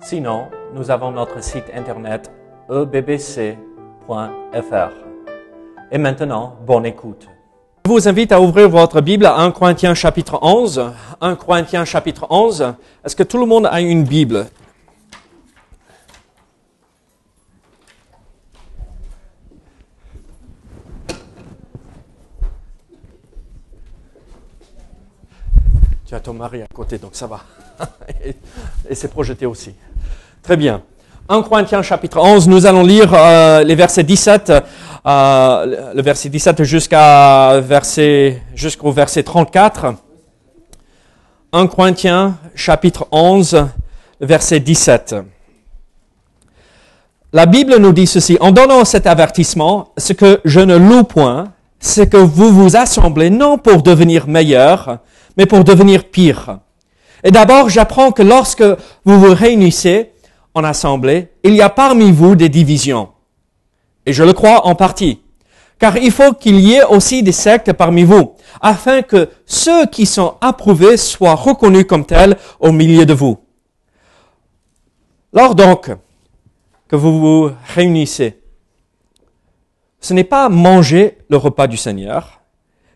[0.00, 2.30] Sinon, nous avons notre site internet
[2.70, 3.56] ebbc.fr.
[5.90, 7.28] Et maintenant, bonne écoute.
[7.84, 10.92] Je vous invite à ouvrir votre Bible à 1 Corinthiens chapitre 11.
[11.20, 12.74] 1 Corinthiens chapitre 11.
[13.04, 14.46] Est-ce que tout le monde a une Bible?
[26.06, 27.40] Tu as ton mari à côté, donc ça va.
[28.88, 29.74] et c'est projeté aussi.
[30.42, 30.82] Très bien.
[31.28, 34.50] 1 Corinthiens chapitre 11, nous allons lire euh, les versets 17,
[35.06, 39.94] euh, le verset 17 jusqu'à verset, jusqu'au verset 34.
[41.52, 43.66] 1 Corinthiens chapitre 11,
[44.20, 45.16] verset 17.
[47.34, 51.52] La Bible nous dit ceci, en donnant cet avertissement, ce que je ne loue point,
[51.78, 54.98] c'est que vous vous assemblez non pour devenir meilleurs,
[55.36, 56.58] mais pour devenir pire.
[57.22, 58.62] Et d'abord, j'apprends que lorsque
[59.04, 60.12] vous vous réunissez
[60.58, 63.10] en assemblée, il y a parmi vous des divisions.
[64.04, 65.22] Et je le crois en partie.
[65.78, 70.06] Car il faut qu'il y ait aussi des sectes parmi vous, afin que ceux qui
[70.06, 73.38] sont approuvés soient reconnus comme tels au milieu de vous.
[75.32, 75.90] Lors donc
[76.88, 78.40] que vous vous réunissez,
[80.00, 82.40] ce n'est pas manger le repas du Seigneur,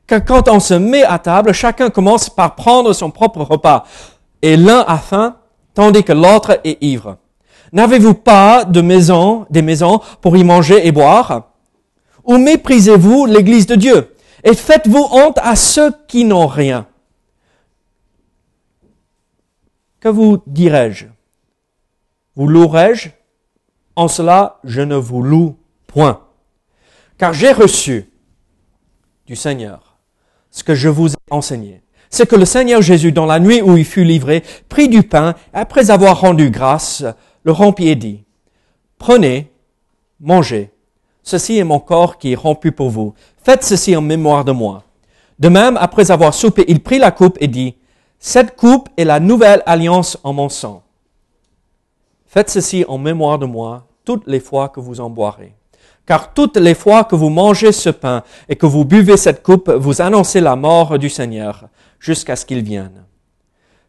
[0.08, 3.84] car quand on se met à table, chacun commence par prendre son propre repas,
[4.41, 5.36] et l'un a faim,
[5.74, 7.19] tandis que l'autre est ivre.
[7.73, 11.53] N'avez-vous pas de maison, des maisons pour y manger et boire?
[12.25, 14.15] Ou méprisez-vous l'église de Dieu?
[14.45, 16.87] Et faites-vous honte à ceux qui n'ont rien?
[20.00, 21.06] Que vous dirais-je?
[22.37, 23.11] Vous louerai-je?
[23.97, 25.56] En cela, je ne vous loue
[25.87, 26.21] point.
[27.19, 28.11] Car j'ai reçu
[29.27, 29.99] du Seigneur
[30.50, 31.82] ce que je vous ai enseigné.
[32.11, 35.34] C'est que le Seigneur Jésus, dans la nuit où il fut livré, prit du pain,
[35.55, 37.05] après avoir rendu grâce,
[37.44, 38.25] le rompit et dit,
[38.98, 39.50] Prenez,
[40.20, 40.70] mangez,
[41.22, 43.14] ceci est mon corps qui est rompu pour vous.
[43.42, 44.84] Faites ceci en mémoire de moi.
[45.38, 47.75] De même, après avoir soupé, il prit la coupe et dit,
[48.19, 50.82] Cette coupe est la nouvelle alliance en mon sang.
[52.26, 55.54] Faites ceci en mémoire de moi toutes les fois que vous en boirez.
[56.06, 59.70] Car toutes les fois que vous mangez ce pain et que vous buvez cette coupe,
[59.70, 61.69] vous annoncez la mort du Seigneur
[62.00, 63.04] jusqu'à ce qu'il vienne.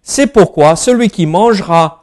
[0.01, 2.02] C'est pourquoi celui qui mangera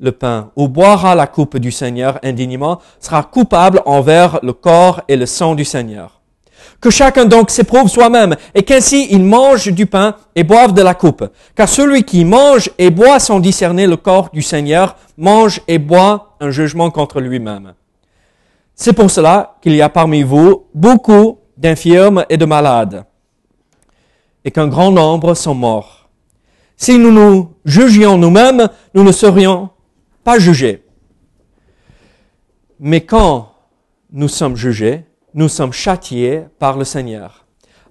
[0.00, 5.16] le pain ou boira la coupe du Seigneur indignement sera coupable envers le corps et
[5.16, 6.20] le sang du Seigneur.
[6.80, 10.94] Que chacun donc s'éprouve soi-même et qu'ainsi il mange du pain et boive de la
[10.94, 11.24] coupe.
[11.56, 16.36] Car celui qui mange et boit sans discerner le corps du Seigneur mange et boit
[16.40, 17.74] un jugement contre lui-même.
[18.74, 23.04] C'est pour cela qu'il y a parmi vous beaucoup d'infirmes et de malades,
[24.44, 26.08] et qu'un grand nombre sont morts.
[26.76, 29.70] Si nous nous jugions nous-mêmes, nous ne serions
[30.28, 30.82] pas jugés.
[32.78, 33.54] Mais quand
[34.12, 37.46] nous sommes jugés, nous sommes châtiés par le Seigneur,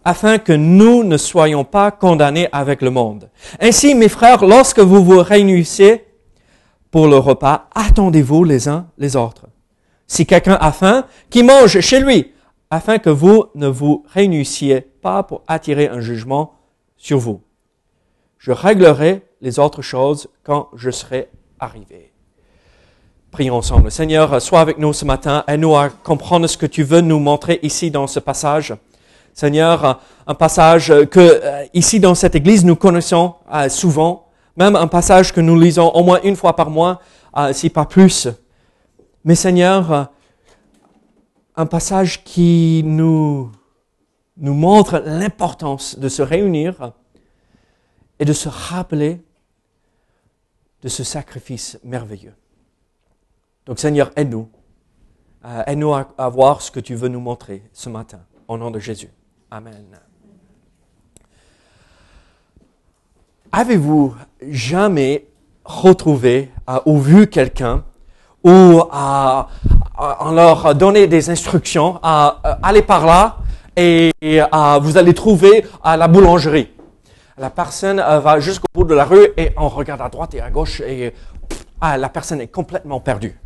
[0.06, 3.32] afin que nous ne soyons pas condamnés avec le monde.
[3.60, 6.06] Ainsi, mes frères, lorsque vous vous réunissez
[6.92, 9.48] pour le repas, attendez-vous les uns les autres.
[10.06, 12.34] Si quelqu'un a faim, qu'il mange chez lui,
[12.70, 16.54] afin que vous ne vous réunissiez pas pour attirer un jugement
[16.98, 17.42] sur vous.
[18.38, 22.07] Je réglerai les autres choses quand je serai arrivé.
[23.38, 23.92] Prions ensemble.
[23.92, 25.44] Seigneur, sois avec nous ce matin.
[25.48, 28.74] Aide-nous à comprendre ce que tu veux nous montrer ici dans ce passage.
[29.32, 34.88] Seigneur, un passage que euh, ici dans cette église nous connaissons euh, souvent, même un
[34.88, 37.00] passage que nous lisons au moins une fois par mois,
[37.38, 38.28] euh, si pas plus.
[39.24, 40.10] Mais Seigneur,
[41.56, 43.52] un passage qui nous,
[44.38, 46.92] nous montre l'importance de se réunir
[48.18, 49.22] et de se rappeler
[50.82, 52.34] de ce sacrifice merveilleux.
[53.68, 54.48] Donc Seigneur, aide-nous.
[55.46, 58.20] Euh, aide-nous à, voir ce que tu veux nous montrer ce matin.
[58.48, 59.10] Au nom de Jésus.
[59.52, 59.86] Amen.
[63.52, 65.28] Avez-vous jamais
[65.66, 67.84] retrouvé euh, ou vu quelqu'un
[68.44, 69.50] ou à,
[69.98, 73.38] à, leur donner des instructions, à, aller par là
[73.76, 74.12] et,
[74.82, 76.72] vous allez trouver à la boulangerie.
[77.38, 80.50] La personne va jusqu'au bout de la rue et on regarde à droite et à
[80.50, 81.14] gauche et
[81.82, 83.38] la personne est complètement perdue.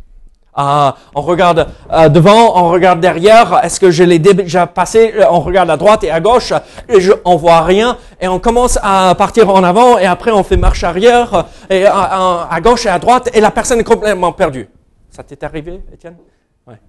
[0.54, 3.64] Ah, on regarde euh, devant, on regarde derrière.
[3.64, 6.52] Est-ce que je l'ai déjà passé On regarde à droite et à gauche
[6.88, 7.96] et je, on voit rien.
[8.20, 12.48] Et on commence à partir en avant et après on fait marche arrière et à,
[12.50, 14.68] à gauche et à droite et la personne est complètement perdue.
[15.08, 16.16] Ça t'est arrivé, Étienne?
[16.66, 16.80] Ouais.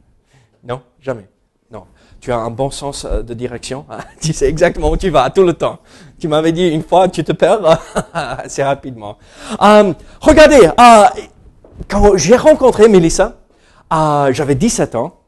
[0.63, 1.29] Non, jamais.
[1.71, 1.85] Non.
[2.19, 3.85] Tu as un bon sens euh, de direction.
[3.89, 3.99] Hein?
[4.21, 5.79] tu sais exactement où tu vas tout le temps.
[6.19, 7.79] Tu m'avais dit une fois, tu te perds
[8.13, 9.17] assez rapidement.
[9.61, 10.69] Euh, regardez,
[11.87, 13.37] quand j'ai rencontré Mélissa,
[13.91, 15.23] j'avais 17 ans.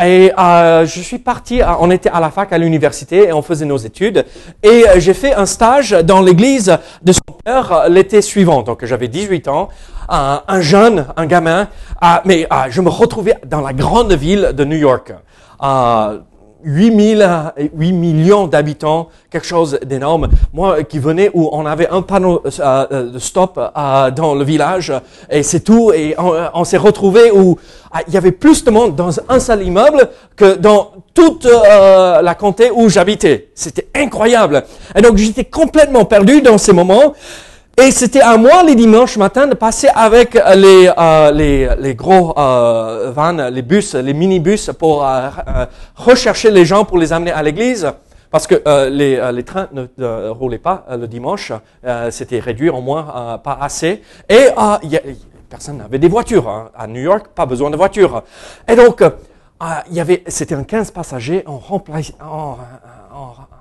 [0.00, 3.64] Et euh, je suis parti, on était à la fac à l'université et on faisait
[3.64, 4.24] nos études.
[4.62, 8.62] Et euh, j'ai fait un stage dans l'église de son père euh, l'été suivant.
[8.62, 9.70] Donc j'avais 18 ans,
[10.08, 11.66] un jeune, un gamin.
[12.24, 15.12] mais je me retrouvais dans la grande ville de New York.
[16.64, 17.30] 8, 000,
[17.76, 20.28] 8 millions d'habitants, quelque chose d'énorme.
[20.52, 24.44] Moi qui venais où on avait un panneau euh, euh, de stop euh, dans le
[24.44, 24.92] village
[25.30, 25.92] et c'est tout.
[25.92, 27.58] Et on, s'est retrouvé où
[27.92, 32.34] ah, il y avait plus de monde dans un seul immeuble que dans toute la
[32.34, 33.48] comté où j'habitais.
[33.54, 34.64] C'était incroyable.
[34.94, 37.14] Et donc j'étais complètement perdu dans ces moments.
[37.80, 42.36] Et c'était à moi les dimanches matin de passer avec les, euh, les, les, gros
[42.36, 45.64] euh, vannes, les bus, les minibus pour euh, euh,
[45.94, 47.88] rechercher les gens pour les amener à l'église.
[48.32, 51.52] Parce que euh, les, les, trains ne, roulaient pas le dimanche,
[52.10, 54.02] c'était réduit au moins pas assez.
[54.28, 54.48] Et
[54.82, 55.00] y a,
[55.48, 56.48] personne n'avait des voitures.
[56.48, 56.70] Hein.
[56.76, 58.24] À New York, pas besoin de voitures.
[58.66, 59.04] Et donc,
[59.88, 62.56] il y avait, c'était un 15 passagers, on on,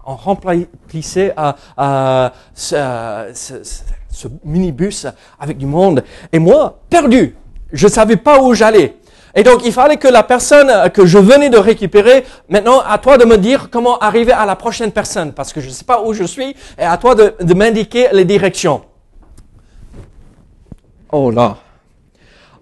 [0.07, 1.35] on, remplissait
[2.55, 2.75] ce,
[3.63, 5.07] ce ce minibus
[5.39, 6.04] avec du monde.
[6.31, 7.36] Et moi, perdu,
[7.71, 8.95] je ne savais pas où j'allais.
[9.36, 13.18] Et donc, il fallait que la personne que je venais de récupérer, maintenant, à toi
[13.18, 16.01] de me dire comment arriver à la prochaine personne, parce que je ne sais pas
[16.01, 18.81] où je suis, et à toi de, de m'indiquer les directions.
[21.12, 21.57] Oh là.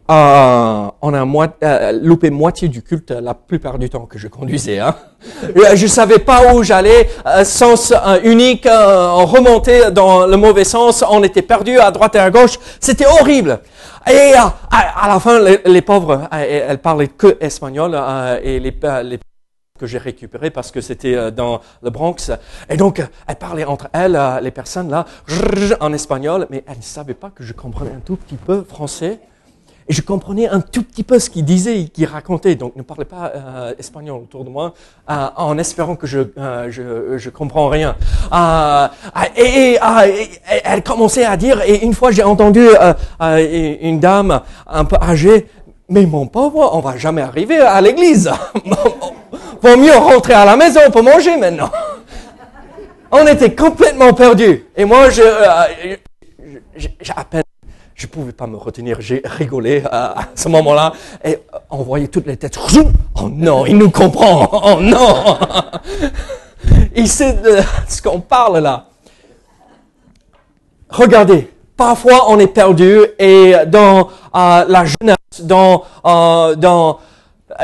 [0.08, 4.78] Euh, on a euh, loupé moitié du culte la plupart du temps que je conduisais.
[4.78, 4.96] Hein.
[5.58, 7.10] Euh, je savais pas où j'allais,
[7.44, 7.92] sens
[8.24, 12.60] unique, on remontait dans le mauvais sens, on était perdu à droite et à gauche,
[12.80, 13.60] c'était horrible.
[14.08, 18.00] Et à, la fin, les, pauvres, elles parlaient que espagnol
[18.44, 19.20] et les, les
[19.80, 22.32] que j'ai récupéré parce que c'était dans le Bronx.
[22.70, 25.06] Et donc, elles parlaient entre elles, les personnes là,
[25.80, 29.20] en espagnol, mais elles ne savaient pas que je comprenais un tout petit peu français.
[29.88, 32.56] Et je comprenais un tout petit peu ce qu'il disait qu'il racontait.
[32.56, 34.74] Donc ne parlez pas euh, espagnol autour de moi
[35.12, 37.96] euh, en espérant que je euh, je, je comprends rien.
[38.34, 38.88] Euh,
[39.38, 39.80] et, et,
[40.64, 41.62] elle commençait à dire.
[41.68, 42.68] Et une fois j'ai entendu
[43.20, 45.48] une dame un peu âgée.
[45.88, 48.32] Mais mon pauvre, on va jamais arriver à l'église.
[49.62, 51.70] Vaut mieux rentrer à la maison pour manger maintenant.
[53.12, 54.66] On était complètement perdus.
[54.76, 55.22] Et moi, je,
[56.76, 57.44] j'ai à peine
[57.96, 60.92] je ne pouvais pas me retenir, j'ai rigolé à, ce moment-là
[61.24, 61.40] et
[61.70, 62.60] on voyait toutes les têtes.
[63.16, 64.50] Oh non, il nous comprend.
[64.52, 65.38] Oh non.
[66.96, 68.88] Il sait de ce qu'on parle là.
[70.90, 77.00] Regardez, parfois on est perdu et dans euh, la jeunesse, euh, dans,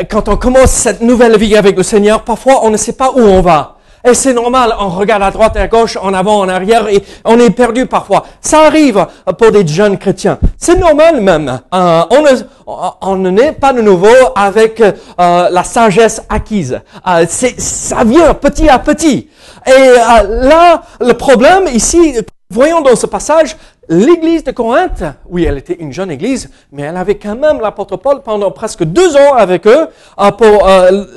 [0.10, 3.20] quand on commence cette nouvelle vie avec le Seigneur, parfois on ne sait pas où
[3.20, 3.78] on va.
[4.04, 7.04] Et c'est normal, on regarde à droite et à gauche, en avant, en arrière, et
[7.24, 8.26] on est perdu parfois.
[8.42, 9.06] Ça arrive
[9.38, 10.40] pour des jeunes chrétiens.
[10.58, 11.60] C'est normal même.
[11.74, 12.02] Euh,
[13.02, 16.80] on, ne, pas de nouveau avec euh, la sagesse acquise.
[17.08, 19.30] Euh, ça vient petit à petit.
[19.68, 19.90] Et
[20.28, 22.18] là, le problème ici,
[22.50, 23.56] voyons dans ce passage,
[23.88, 27.98] l'église de Corinthe, oui, elle était une jeune église, mais elle avait quand même l'apôtre
[27.98, 29.88] Paul pendant presque deux ans avec eux
[30.38, 30.68] pour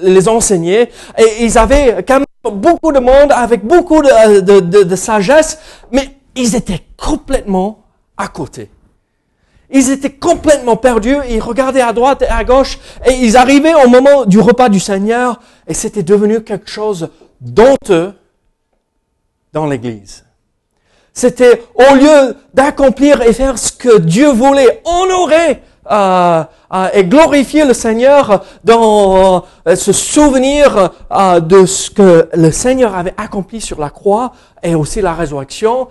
[0.02, 0.90] les enseigner.
[1.16, 5.58] Et ils avaient quand même beaucoup de monde avec beaucoup de, de, sagesse,
[5.92, 7.84] mais ils étaient complètement
[8.16, 8.70] à côté.
[9.70, 13.88] Ils étaient complètement perdus, ils regardaient à droite et à gauche, et ils arrivaient au
[13.88, 17.08] moment du repas du Seigneur, et c'était devenu quelque chose
[17.40, 18.12] d'honteux
[19.52, 20.24] dans l'Église.
[21.12, 26.44] C'était au lieu d'accomplir et faire ce que Dieu voulait, honorer euh, euh,
[26.92, 30.90] et glorifier le Seigneur dans euh, ce souvenir
[31.40, 35.88] de ce que le Seigneur avait accompli sur la croix et aussi la résurrection.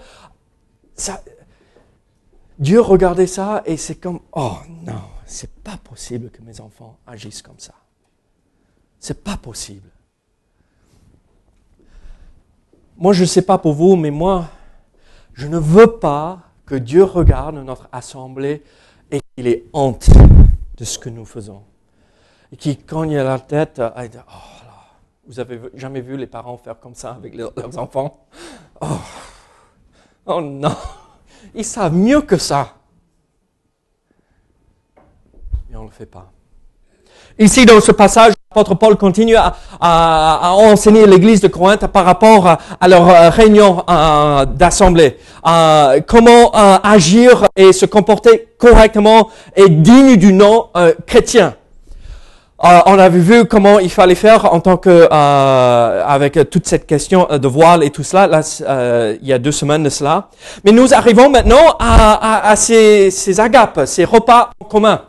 [2.60, 7.42] Dieu regardait ça et c'est comme, oh non, c'est pas possible que mes enfants agissent
[7.42, 7.74] comme ça.
[9.00, 9.90] C'est pas possible.
[12.98, 14.50] Moi, je ne sais pas pour vous, mais moi,
[15.34, 18.64] je ne veux pas que Dieu regarde notre assemblée
[19.12, 20.10] et qu'il ait honte
[20.78, 21.64] de ce que nous faisons.
[22.52, 24.74] Et qui cogne la tête, euh, et dit, oh là,
[25.28, 28.28] vous avez jamais vu les parents faire comme ça avec leurs enfants?
[28.82, 28.88] Oh,
[30.26, 30.76] oh non,
[31.56, 32.76] ils savent mieux que ça.
[35.94, 36.32] fait pas.
[37.40, 42.48] Ici, dans ce passage, l'apôtre Paul continue à, enseigner l'église de Corinthe par rapport
[42.80, 45.18] à, leur euh, réunion euh, d'assemblée.
[45.48, 50.68] Euh, comment agir et se comporter correctement et digne du nom
[51.08, 51.56] chrétien.
[52.60, 57.48] on avait vu comment il fallait faire en tant que avec toute cette question de
[57.48, 58.42] voile et tout cela là
[59.22, 60.30] il y a deux semaines de cela.
[60.64, 65.02] Mais nous arrivons maintenant à, ces, ces agapes, ces repas en commun.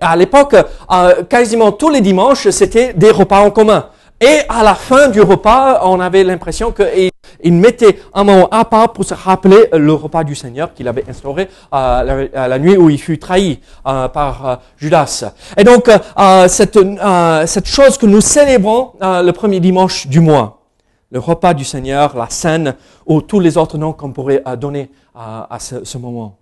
[0.00, 3.86] À l'époque, euh, quasiment tous les dimanches, c'était des repas en commun.
[4.20, 8.92] Et à la fin du repas, on avait l'impression qu'il mettait un moment à part
[8.92, 12.98] pour se rappeler le repas du Seigneur qu'il avait instauré euh, la, nuit où il
[12.98, 15.24] fut trahi euh, par Judas.
[15.56, 15.90] Et donc,
[16.46, 20.60] cette, chose que nous célébrons le premier dimanche du mois,
[21.10, 25.58] le repas du Seigneur, la scène, ou tous les autres noms qu'on pourrait donner à
[25.58, 26.36] ce moment.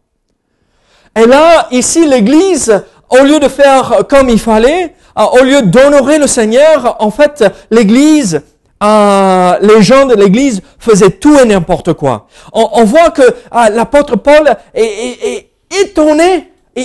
[1.15, 6.19] Et là, ici, l'Église au lieu de faire comme il fallait, euh, au lieu d'honorer
[6.19, 8.43] le Seigneur, en fait, l'Église,
[8.83, 12.27] euh, les gens de l'Église faisaient tout et n'importe quoi.
[12.53, 15.51] On, voit que euh, l'apôtre Paul est,
[15.85, 16.85] étonné et,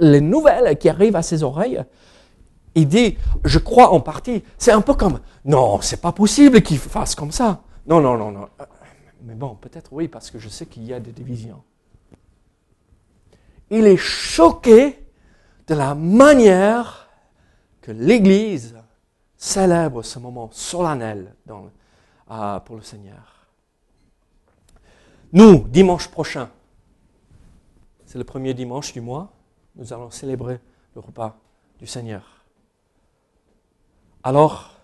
[0.00, 1.82] les nouvelles qui arrivent à ses oreilles.
[2.74, 4.42] Il dit, je crois en partie.
[4.58, 7.60] C'est un peu comme, non, c'est pas possible qu'il fasse comme ça.
[7.86, 8.48] Non, non, non, non.
[9.24, 11.62] Mais bon, peut-être oui, parce que je sais qu'il y a des divisions
[13.70, 15.04] il est choqué
[15.66, 17.08] de la manière
[17.80, 18.74] que l'Église
[19.36, 21.34] célèbre ce moment solennel
[22.30, 23.46] euh, pour le Seigneur.
[25.32, 26.48] Nous, dimanche prochain,
[28.04, 29.32] c'est le premier dimanche du mois,
[29.74, 30.60] nous allons célébrer
[30.94, 31.36] le repas
[31.78, 32.44] du Seigneur.
[34.22, 34.76] Alors,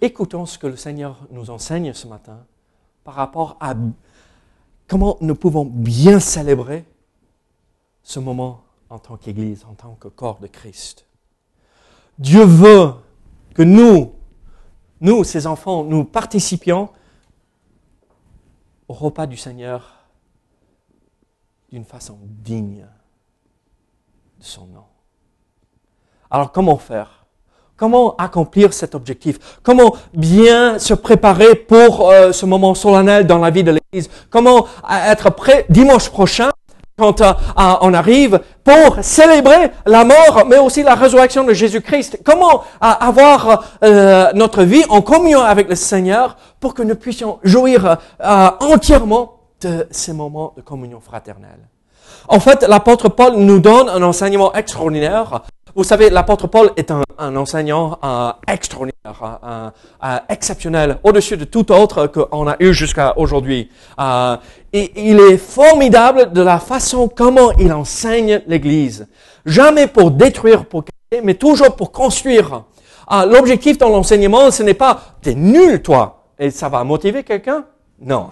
[0.00, 2.44] écoutons ce que le Seigneur nous enseigne ce matin
[3.04, 3.74] par rapport à
[4.88, 6.84] comment nous pouvons bien célébrer
[8.04, 11.06] ce moment en tant qu'Église, en tant que corps de Christ.
[12.18, 12.92] Dieu veut
[13.54, 14.12] que nous,
[15.00, 16.90] nous, ses enfants, nous participions
[18.86, 20.06] au repas du Seigneur
[21.70, 22.86] d'une façon digne
[24.38, 24.84] de son nom.
[26.30, 27.26] Alors comment faire?
[27.76, 29.58] Comment accomplir cet objectif?
[29.62, 34.08] Comment bien se préparer pour euh, ce moment solennel dans la vie de l'Église?
[34.30, 36.50] Comment être prêt dimanche prochain
[36.96, 42.20] quand euh, euh, on arrive pour célébrer la mort, mais aussi la résurrection de Jésus-Christ.
[42.24, 43.64] Comment euh, avoir
[44.34, 47.98] notre vie en communion avec le Seigneur pour que nous puissions jouir
[48.60, 51.60] entièrement de ces moments de communion fraternelle?
[52.28, 55.42] En fait, l'apôtre Paul nous donne un enseignement extraordinaire
[55.76, 57.98] vous savez, l'apôtre Paul est un, enseignant
[58.46, 59.72] extraordinaire,
[60.28, 63.70] exceptionnel, au-dessus de tout autre qu'on a eu jusqu'à aujourd'hui.
[63.98, 64.36] Euh,
[64.72, 69.08] et il est formidable de la façon comment il enseigne l'Église.
[69.46, 72.64] Jamais pour détruire, pour casser, mais toujours pour construire.
[73.12, 77.64] Euh, l'objectif dans l'enseignement, ce n'est pas «t'es nul, toi», et ça va motiver quelqu'un?
[78.00, 78.30] Non.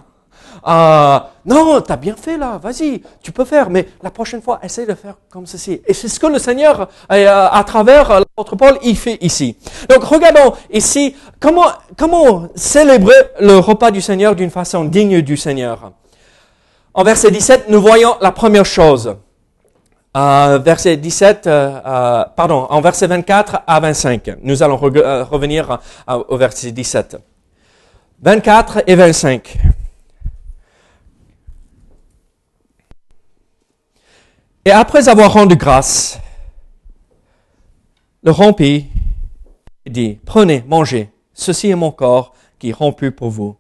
[0.66, 4.61] Euh, non, tu as bien fait là, vas-y, tu peux faire, mais la prochaine fois,
[4.62, 5.80] essaye de faire comme ceci.
[5.87, 9.56] Et c'est ce que le Seigneur, euh, à travers euh, l'apôtre Paul, il fait ici.
[9.88, 15.92] Donc regardons ici comment, célébrer le repas du Seigneur d'une façon digne du Seigneur.
[16.94, 19.16] En verset 17, nous voyons la première chose.
[20.14, 24.37] Euh, verset 17, euh, pardon, en verset 24 à 25.
[24.42, 27.16] Nous allons revenir au verset 17.
[28.23, 29.59] 24 et 25.
[34.64, 36.21] Et après avoir rendu grâce,
[38.23, 38.87] le rompit
[39.87, 43.57] dit, prenez, mangez, ceci est mon corps qui est rompu pour vous.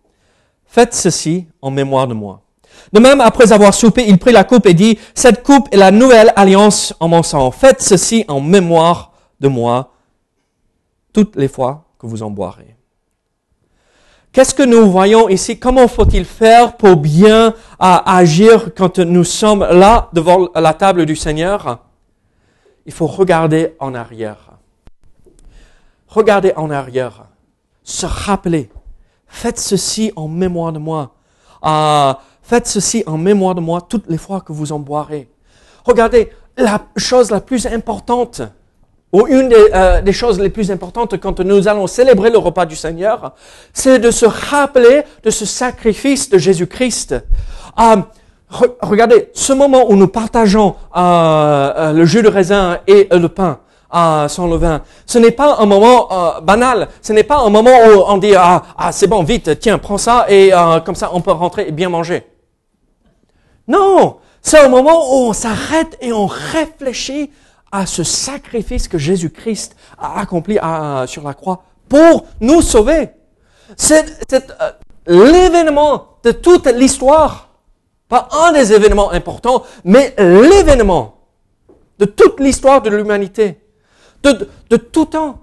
[0.64, 2.42] Faites ceci en mémoire de moi.
[2.92, 5.90] De même, après avoir soupé, il prit la coupe et dit, cette coupe est la
[5.90, 7.50] nouvelle alliance en mon sang.
[7.50, 9.92] Faites ceci en mémoire de moi
[11.12, 12.76] toutes les fois que vous en boirez.
[14.32, 15.58] Qu'est-ce que nous voyons ici?
[15.58, 21.14] Comment faut-il faire pour bien euh, agir quand nous sommes là devant la table du
[21.14, 21.80] Seigneur?
[22.86, 24.52] Il faut regarder en arrière.
[26.08, 27.26] Regardez en arrière.
[27.82, 28.70] Se rappeler.
[29.26, 31.14] Faites ceci en mémoire de moi.
[31.62, 35.28] Euh, faites ceci en mémoire de moi toutes les fois que vous en boirez.
[35.84, 38.40] Regardez, la chose la plus importante,
[39.12, 42.76] ou une euh, des, choses les plus importantes quand nous allons célébrer le repas du
[42.76, 43.32] Seigneur,
[43.72, 47.14] c'est de se rappeler de ce sacrifice de Jésus-Christ.
[47.78, 47.96] Euh,
[48.80, 53.58] regardez, ce moment où nous partageons euh, le jus de raisin et le pain
[54.28, 56.08] sans le vin, ce n'est pas un moment
[56.42, 59.76] banal, ce n'est pas un moment où on dit ah, ah c'est bon, vite, tiens,
[59.76, 60.50] prends ça et
[60.86, 62.24] comme ça on peut rentrer et bien manger.
[63.68, 67.30] Non, C'est un moment où on s'arrête et on réfléchit
[67.72, 70.58] à ce sacrifice que Jésus-Christ a accompli
[71.06, 73.10] sur la croix pour nous sauver.
[73.76, 74.70] C'est euh,
[75.06, 77.48] l'événement de toute l'histoire.
[78.08, 81.16] Pas un des événements importants, mais l'événement
[81.98, 83.58] de toute l'histoire de l'humanité.
[84.22, 85.38] De, de tout temps.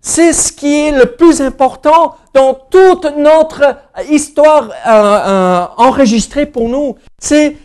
[0.00, 3.76] C'est ce qui est le plus important dans toute notre
[4.10, 6.96] histoire euh, euh, enregistrée pour nous.
[7.18, 7.56] C'est,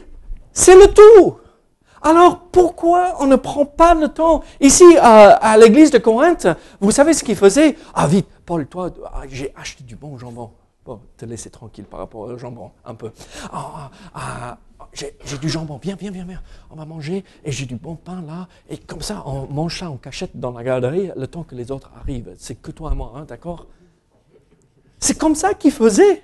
[0.54, 1.38] c'est le tout.
[2.02, 4.44] Alors pourquoi on ne prend pas le temps?
[4.60, 6.48] Ici, à l'église de Corinthe,
[6.80, 10.52] vous savez ce qu'ils faisaient Ah vite, Paul, toi, ah, j'ai acheté du bon jambon.
[10.86, 13.12] Bon, te laisser tranquille par rapport au jambon, un peu.
[13.52, 14.58] Ah, ah,
[14.94, 16.42] j'ai du jambon, viens, viens, viens, viens.
[16.72, 18.48] On va manger et j'ai du bon pain là.
[18.70, 21.72] Et comme ça, on mange ça en cachette dans la galerie le temps que les
[21.72, 22.34] autres arrivent.
[22.38, 23.68] C'est que toi et moi, hein, d'accord?
[25.00, 26.24] C'est comme ça qu'ils faisaient.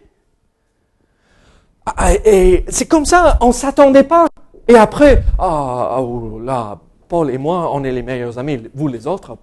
[2.25, 4.27] Et c'est comme ça, on ne s'attendait pas.
[4.67, 8.63] Et après, ah, oh, là, Paul et moi, on est les meilleurs amis.
[8.74, 9.38] Vous, les autres,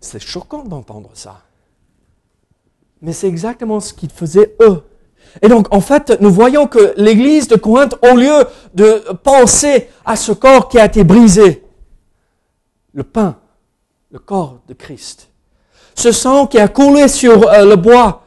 [0.00, 1.40] c'est choquant d'entendre ça.
[3.00, 4.82] Mais c'est exactement ce qu'ils faisaient eux.
[5.40, 8.44] Et donc, en fait, nous voyons que l'église de Corinthe, au lieu
[8.74, 11.64] de penser à ce corps qui a été brisé,
[12.92, 13.36] le pain,
[14.10, 15.30] le corps de Christ,
[15.94, 18.21] ce sang qui a coulé sur euh, le bois,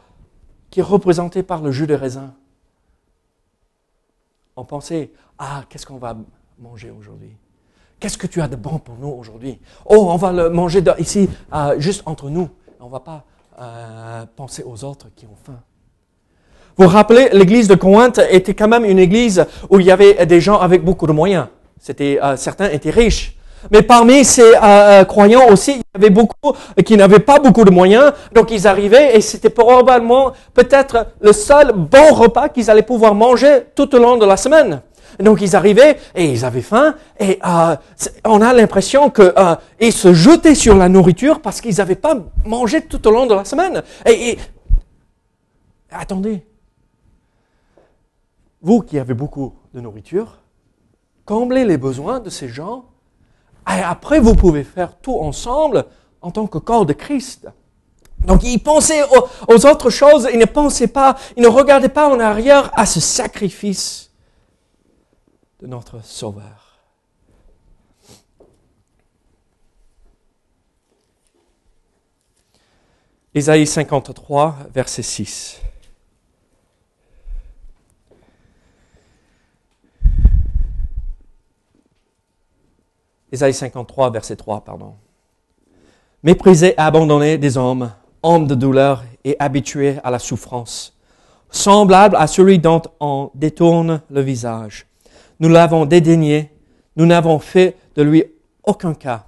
[0.75, 2.33] qui est représenté par le jus de raisin.
[4.57, 6.17] On pensait, ah, qu'est-ce qu'on va
[6.59, 7.31] manger aujourd'hui?
[7.97, 9.57] Qu'est-ce que tu as de bon pour nous aujourd'hui?
[9.85, 12.49] Oh, on va le manger ici, euh, juste entre nous.
[12.81, 13.23] On ne va pas
[13.57, 15.61] euh, penser aux autres qui ont faim.
[16.75, 20.25] Vous vous rappelez, l'église de Corinthe était quand même une église où il y avait
[20.25, 21.47] des gens avec beaucoup de moyens.
[22.01, 23.34] Euh, certains étaient riches.
[23.71, 26.53] Mais parmi ces euh, euh, croyants aussi, il y avait beaucoup
[26.85, 28.13] qui n'avaient pas beaucoup de moyens.
[28.33, 33.63] Donc ils arrivaient et c'était probablement peut-être le seul bon repas qu'ils allaient pouvoir manger
[33.75, 34.81] tout au long de la semaine.
[35.19, 37.75] Donc ils arrivaient et ils avaient faim et euh,
[38.25, 43.07] on a l'impression qu'ils se jetaient sur la nourriture parce qu'ils n'avaient pas mangé tout
[43.07, 43.81] au long de la semaine.
[44.05, 44.37] et
[45.91, 46.45] attendez,
[48.61, 50.39] vous qui avez beaucoup de nourriture,
[51.23, 52.85] comblez les besoins de ces gens
[53.67, 55.85] et après, vous pouvez faire tout ensemble
[56.21, 57.47] en tant que corps de Christ.
[58.19, 59.01] Donc, il pensait
[59.47, 62.99] aux, autres choses, il ne pensait pas, il ne regardait pas en arrière à ce
[62.99, 64.11] sacrifice
[65.59, 66.79] de notre Sauveur.
[73.33, 75.64] Ésaïe 53, verset 6.
[83.35, 84.93] Ésaïe 53, verset 3, pardon.
[86.23, 87.91] Méprisé abandonné des hommes,
[88.23, 90.97] homme de douleur et habitué à la souffrance,
[91.49, 94.87] semblable à celui dont on détourne le visage.
[95.41, 96.49] Nous l'avons dédaigné,
[96.95, 98.23] nous n'avons fait de lui
[98.63, 99.25] aucun cas.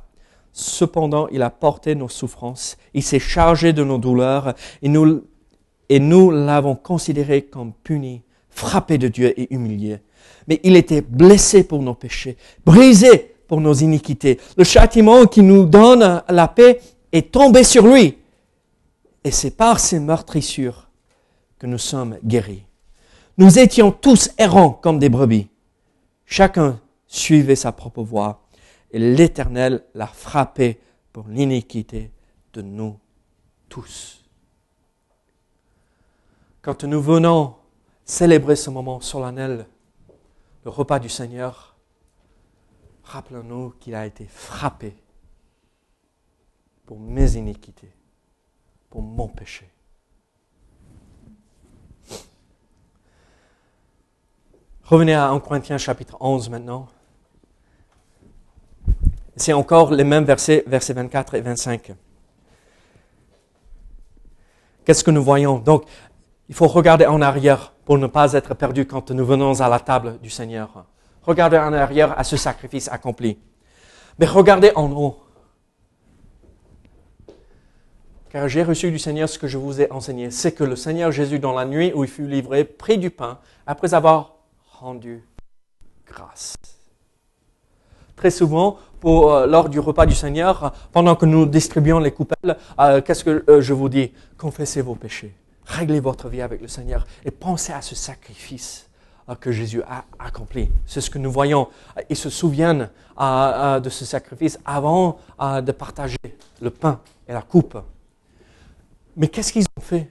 [0.54, 6.76] Cependant, il a porté nos souffrances, il s'est chargé de nos douleurs, et nous l'avons
[6.76, 10.00] considéré comme puni, frappé de Dieu et humilié.
[10.48, 14.40] Mais il était blessé pour nos péchés, brisé pour nos iniquités.
[14.58, 16.82] Le châtiment qui nous donne la paix
[17.12, 18.18] est tombé sur lui.
[19.24, 20.88] Et c'est par ses meurtrissures
[21.60, 22.64] que nous sommes guéris.
[23.38, 25.48] Nous étions tous errants comme des brebis.
[26.26, 28.42] Chacun suivait sa propre voie.
[28.92, 30.80] Et l'Éternel l'a frappé
[31.12, 32.12] pour l'iniquité
[32.54, 32.98] de nous
[33.70, 34.24] tous.
[36.62, 37.56] Quand nous venons
[38.06, 39.66] célébrer ce moment solennel,
[40.64, 41.67] le repas du Seigneur,
[43.08, 44.96] rappelons-nous qu'il a été frappé
[46.86, 47.92] pour mes iniquités,
[48.90, 49.70] pour mon péché.
[54.84, 56.88] Revenez à 1 Corinthiens chapitre 11 maintenant.
[59.36, 61.94] C'est encore les mêmes versets, versets 24 et 25.
[64.86, 65.60] Qu'est-ce que nous voyons?
[65.60, 65.84] Donc,
[66.48, 69.82] il faut regarder en arrière pour ne pas être perdu quand nous venons à la
[69.82, 70.86] table du Seigneur.
[71.28, 73.38] Regardez en arrière à ce sacrifice accompli.
[74.18, 75.20] Mais regardez en haut.
[78.30, 80.32] Car j'ai reçu du Seigneur ce que je vous ai enseigné.
[80.32, 83.40] C'est que le Seigneur Jésus, dans la nuit où il fut livré, prit du pain
[83.66, 84.38] après avoir
[84.80, 85.22] rendu
[86.08, 86.56] grâce.
[88.16, 93.02] Très souvent, euh, lors du repas du Seigneur, pendant que nous distribuons les coupelles, euh,
[93.02, 94.14] qu'est-ce que euh, je vous dis?
[94.38, 95.36] Confessez vos péchés,
[95.66, 98.87] réglez votre vie avec le Seigneur et pensez à ce sacrifice
[99.36, 100.70] que Jésus a accompli.
[100.86, 101.68] C'est ce que nous voyons.
[102.10, 106.18] Ils se souviennent de ce sacrifice avant de partager
[106.62, 107.78] le pain et la coupe.
[109.18, 110.10] Mais qu'est-ce qu'ils ont fait?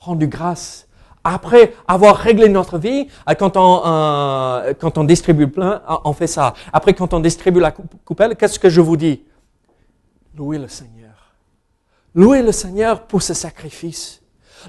[0.00, 0.88] Rendu grâce
[1.22, 6.12] Après avoir réglé notre vie, euh, quand on, euh, quand on distribue le plein, on
[6.12, 6.54] fait ça.
[6.72, 9.22] Après, quand on distribue la coupelle, qu'est-ce que je vous dis?
[10.36, 11.34] Louez le Seigneur.
[12.14, 14.20] Louez le Seigneur pour ce sacrifice.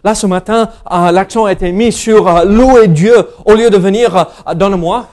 [0.03, 5.07] Là, ce matin, l'accent a été mis sur louer Dieu au lieu de venir, donne-moi.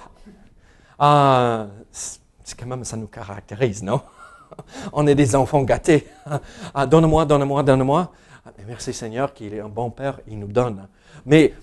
[0.98, 4.00] c'est quand même, ça nous caractérise, non?
[4.92, 6.06] On est des enfants gâtés.
[6.88, 8.12] donne-moi, donne-moi, donne-moi.
[8.44, 10.88] Ah, merci Seigneur qu'il est un bon Père, il nous donne.
[11.26, 11.54] Mais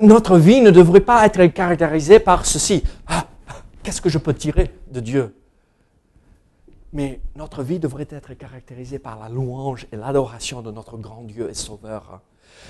[0.00, 2.82] notre vie ne devrait pas être caractérisée par ceci.
[3.06, 3.26] Ah,
[3.82, 5.34] qu'est-ce que je peux tirer de Dieu?
[6.92, 11.48] Mais notre vie devrait être caractérisée par la louange et l'adoration de notre grand Dieu
[11.50, 12.20] et Sauveur.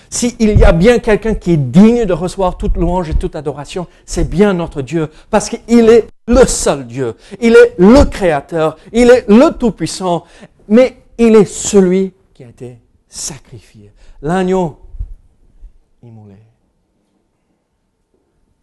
[0.09, 3.87] S'il y a bien quelqu'un qui est digne de recevoir toute louange et toute adoration,
[4.05, 9.11] c'est bien notre Dieu, parce qu'il est le seul Dieu, il est le Créateur, il
[9.11, 10.25] est le Tout-Puissant,
[10.69, 13.93] mais il est celui qui a été sacrifié.
[14.23, 14.79] L'agneau
[16.03, 16.37] immolé.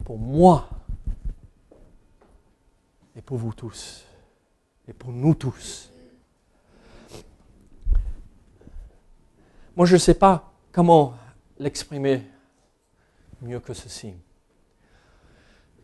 [0.05, 0.69] Pour moi
[3.15, 4.05] et pour vous tous
[4.87, 5.89] et pour nous tous.
[9.75, 11.13] Moi, je ne sais pas comment
[11.59, 12.23] l'exprimer
[13.41, 14.13] mieux que ceci.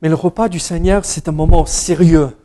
[0.01, 2.35] Mais le repas du Seigneur, c'est un moment sérieux.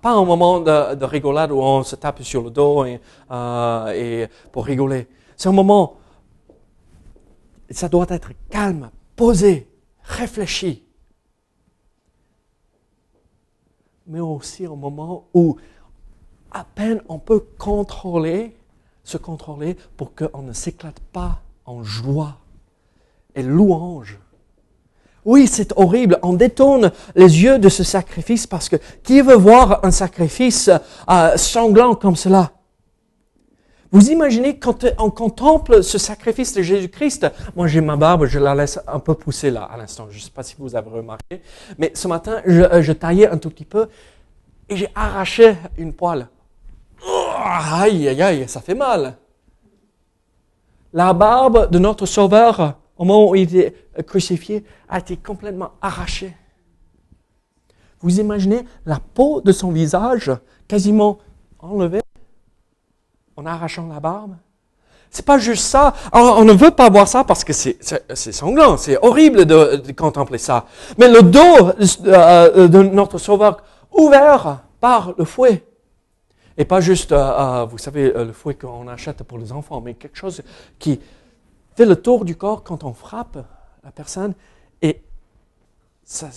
[0.00, 3.00] Pas un moment de, rigolade où on se tape sur le dos et,
[3.32, 5.08] euh, et pour rigoler.
[5.36, 5.96] C'est un moment,
[7.68, 9.68] ça doit être calme, posé,
[10.04, 10.84] réfléchi.
[14.06, 15.56] Mais aussi un moment où
[16.52, 18.56] à peine on peut contrôler,
[19.02, 22.38] se contrôler pour qu'on ne s'éclate pas en joie
[23.34, 24.18] et louange.
[25.24, 26.18] Oui, c'est horrible.
[26.22, 30.70] On détourne les yeux de ce sacrifice parce que qui veut voir un sacrifice
[31.10, 32.52] euh, sanglant comme cela?
[33.90, 37.26] Vous imaginez quand on contemple ce sacrifice de Jésus-Christ,
[37.56, 40.22] moi j'ai ma barbe, je la laisse un peu pousser là à l'instant, je ne
[40.22, 41.40] sais pas si vous avez remarqué,
[41.78, 43.88] mais ce matin je, euh, taillais un tout petit peu
[44.68, 46.28] et j'ai arraché une poêle.
[47.06, 47.30] Oh,
[47.80, 49.16] aïe, aïe, aïe, ça fait mal.
[50.92, 53.74] La barbe de notre Sauveur, au moment où il était
[54.06, 56.34] crucifié, a été complètement arrachée.
[58.00, 60.32] Vous imaginez la peau de son visage
[60.66, 61.18] quasiment
[61.58, 62.02] enlevée
[63.36, 64.36] en arrachant la barbe?
[65.10, 65.94] C'est pas juste ça.
[66.12, 70.66] On, ne veut pas voir ça parce que c'est sanglant, c'est horrible de, contempler ça.
[70.98, 71.70] Mais le dos
[72.06, 75.64] euh, de notre Sauveur ouvert par le fouet.
[76.58, 79.94] Et pas juste, euh, euh, vous savez, le fouet qu'on achète pour les enfants, mais
[79.94, 80.42] quelque chose
[80.78, 81.00] qui
[81.74, 83.38] fait le tour du corps quand on frappe
[83.82, 84.34] la personne
[84.82, 85.02] et
[86.04, 86.28] ça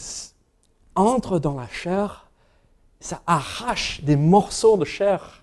[0.95, 2.29] entre dans la chair,
[2.99, 5.41] ça arrache des morceaux de chair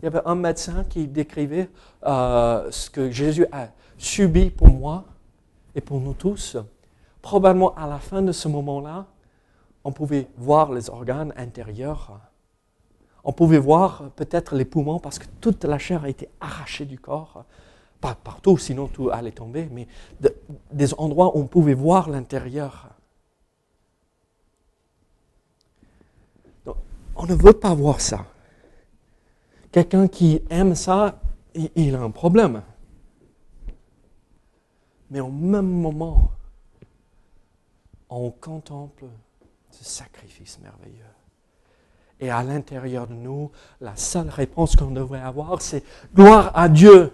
[0.00, 1.68] il y avait un médecin qui décrivait
[2.04, 5.04] euh, ce que Jésus a subi pour moi
[5.74, 6.56] et pour nous tous.
[7.20, 9.06] Probablement à la fin de ce moment-là,
[9.82, 12.20] on pouvait voir les organes intérieurs.
[13.28, 16.98] On pouvait voir peut-être les poumons parce que toute la chair a été arrachée du
[16.98, 17.44] corps.
[18.00, 19.86] Pas partout, sinon tout allait tomber, mais
[20.72, 22.88] des endroits où on pouvait voir l'intérieur.
[27.16, 28.24] On ne veut pas voir ça.
[29.72, 31.20] Quelqu'un qui aime ça,
[31.54, 32.62] il a un problème.
[35.10, 36.30] Mais au même moment,
[38.08, 39.04] on contemple
[39.70, 41.17] ce sacrifice merveilleux.
[42.20, 43.50] Et à l'intérieur de nous,
[43.80, 47.12] la seule réponse qu'on devrait avoir, c'est gloire à Dieu.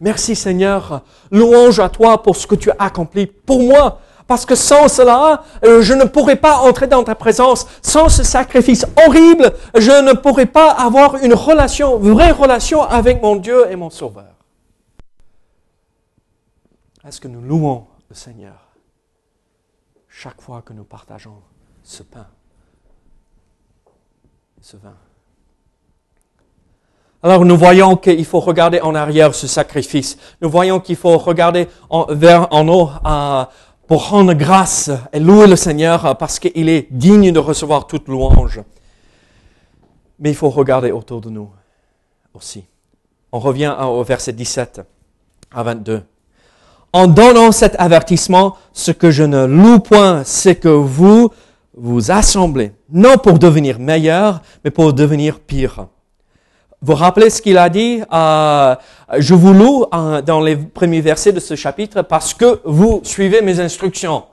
[0.00, 4.00] Merci Seigneur, louange à toi pour ce que tu as accompli pour moi.
[4.26, 7.66] Parce que sans cela, euh, je ne pourrais pas entrer dans ta présence.
[7.80, 13.36] Sans ce sacrifice horrible, je ne pourrais pas avoir une relation, vraie relation avec mon
[13.36, 14.34] Dieu et mon Sauveur.
[17.06, 18.68] Est-ce que nous louons le Seigneur
[20.08, 21.40] chaque fois que nous partageons
[21.82, 22.26] ce pain,
[27.22, 30.16] alors nous voyons qu'il faut regarder en arrière ce sacrifice.
[30.40, 33.50] Nous voyons qu'il faut regarder en, vers en haut à,
[33.88, 38.60] pour rendre grâce et louer le Seigneur parce qu'il est digne de recevoir toute louange.
[40.20, 41.50] Mais il faut regarder autour de nous
[42.34, 42.64] aussi.
[43.32, 44.82] On revient au verset 17
[45.52, 46.02] à 22.
[46.92, 51.30] En donnant cet avertissement, ce que je ne loue point, c'est que vous
[51.80, 55.86] vous assemblez, non pour devenir meilleur, mais pour devenir pire.
[56.80, 58.76] Vous rappelez ce qu'il a dit euh,
[59.18, 59.86] Je vous loue
[60.24, 64.24] dans les premiers versets de ce chapitre parce que vous suivez mes instructions.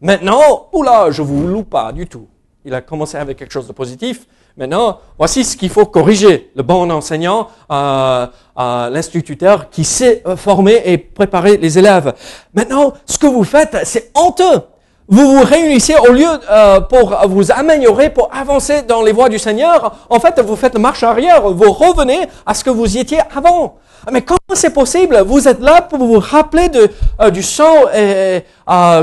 [0.00, 2.26] Maintenant, oula, je vous loue pas du tout.
[2.64, 4.26] Il a commencé avec quelque chose de positif.
[4.56, 6.50] Maintenant, voici ce qu'il faut corriger.
[6.56, 8.26] Le bon enseignant, euh,
[8.58, 12.12] euh, l'instituteur qui sait former et préparer les élèves.
[12.54, 14.62] Maintenant, ce que vous faites, c'est honteux.
[15.06, 19.38] Vous vous réunissez au lieu euh, pour vous améliorer, pour avancer dans les voies du
[19.38, 20.06] Seigneur.
[20.08, 21.42] En fait, vous faites marche arrière.
[21.50, 23.76] Vous revenez à ce que vous y étiez avant.
[24.10, 25.18] Mais comment c'est possible?
[25.26, 26.90] Vous êtes là pour vous rappeler de,
[27.20, 28.40] euh, du sang euh,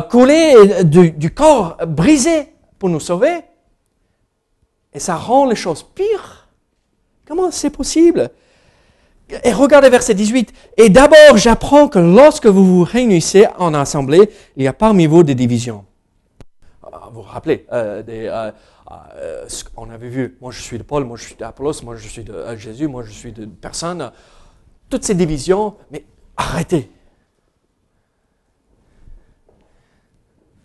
[0.10, 2.48] coulé, du, du corps brisé
[2.80, 3.42] pour nous sauver.
[4.94, 6.48] Et ça rend les choses pires.
[7.28, 8.32] Comment c'est possible?
[9.44, 10.52] Et regardez verset 18.
[10.78, 15.24] Et d'abord, j'apprends que lorsque vous vous réunissez en assemblée, il y a parmi vous
[15.24, 15.86] des divisions.
[16.92, 18.52] Ah, vous vous rappelez, euh, euh,
[19.16, 22.08] euh, on avait vu, moi je suis de Paul, moi je suis d'Apollos, moi je
[22.08, 24.12] suis de Jésus, moi je suis de personne.
[24.90, 26.92] Toutes ces divisions, mais arrêtez.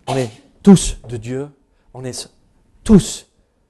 [0.09, 0.31] On est
[0.62, 1.49] tous de Dieu,
[1.95, 2.29] on est
[2.83, 3.27] tous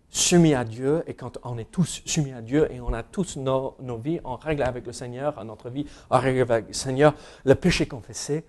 [0.09, 3.37] soumis à Dieu, et quand on est tous soumis à Dieu et on a tous
[3.37, 7.15] nos, vies en règle avec le Seigneur, notre vie en règle avec le Seigneur,
[7.45, 8.45] le péché confessé,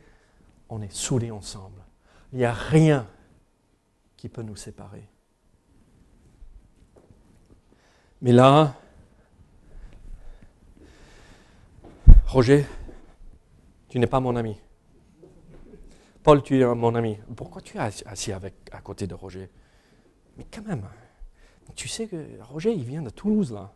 [0.70, 1.82] on est soudés ensemble.
[2.32, 3.06] Il n'y a rien
[4.18, 5.08] qui peut nous séparer.
[8.22, 8.74] Mais là,
[12.26, 12.66] Roger,
[13.88, 14.60] tu n'es pas mon ami.
[16.24, 17.18] Paul, tu es mon ami.
[17.36, 19.50] Pourquoi tu es assis avec, à côté de Roger?
[20.38, 20.84] Mais quand même,
[21.76, 23.72] tu sais que Roger, il vient de Toulouse, là.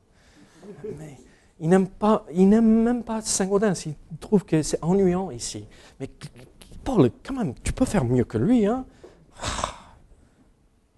[0.97, 1.17] Mais
[1.59, 3.85] il n'aime pas, il n'aime même pas Saint-Gaudens.
[3.85, 5.65] Il trouve que c'est ennuyant ici.
[5.99, 6.09] Mais
[6.83, 8.85] Paul, quand même, tu peux faire mieux que lui, hein?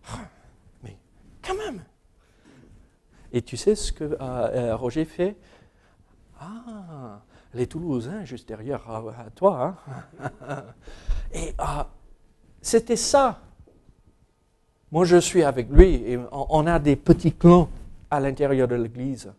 [0.83, 0.97] Mais
[1.41, 1.83] quand même.
[3.31, 5.35] Et tu sais ce que euh, euh, Roger fait?
[6.39, 7.21] Ah,
[7.53, 9.77] les Toulousains, juste derrière à, toi.
[10.19, 10.63] Hein?
[11.33, 11.83] Et euh,
[12.61, 13.39] c'était ça
[14.93, 17.67] moi, je suis avec lui et on a des petits clans
[18.11, 19.33] à l'intérieur de l'Église.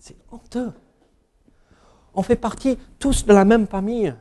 [0.00, 0.72] C'est honteux.
[2.12, 4.12] On fait partie tous de la même famille.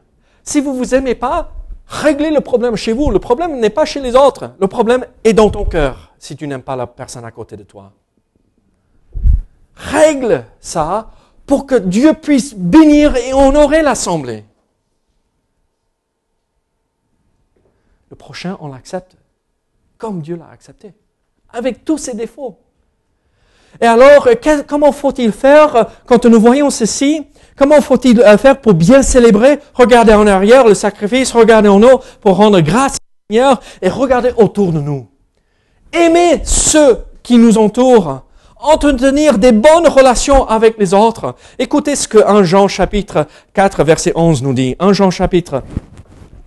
[0.44, 1.52] Si vous ne vous aimez pas,
[1.88, 3.12] réglez le problème chez vous.
[3.12, 4.52] Le problème n'est pas chez les autres.
[4.60, 7.64] Le problème est dans ton cœur si tu n'aimes pas la personne à côté de
[7.64, 7.92] toi.
[9.76, 11.12] Règle ça
[11.46, 14.46] pour que Dieu puisse bénir et honorer l'assemblée.
[18.10, 19.18] Le prochain, on l'accepte
[19.98, 20.94] comme Dieu l'a accepté,
[21.50, 22.60] avec tous ses défauts.
[23.82, 24.28] Et alors,
[24.68, 27.26] comment faut-il faire quand nous voyons ceci?
[27.58, 29.60] Comment faut-il euh, faire pour bien célébrer?
[29.74, 34.32] Regardez en arrière le sacrifice, regardez en haut pour rendre grâce au Seigneur et regardez
[34.36, 35.08] autour de nous.
[35.94, 38.24] Aimer ceux qui nous entourent,
[38.60, 41.36] entretenir des bonnes relations avec les autres.
[41.58, 44.76] Écoutez ce que 1 Jean chapitre 4 verset 11 nous dit.
[44.80, 45.64] 1 Jean chapitre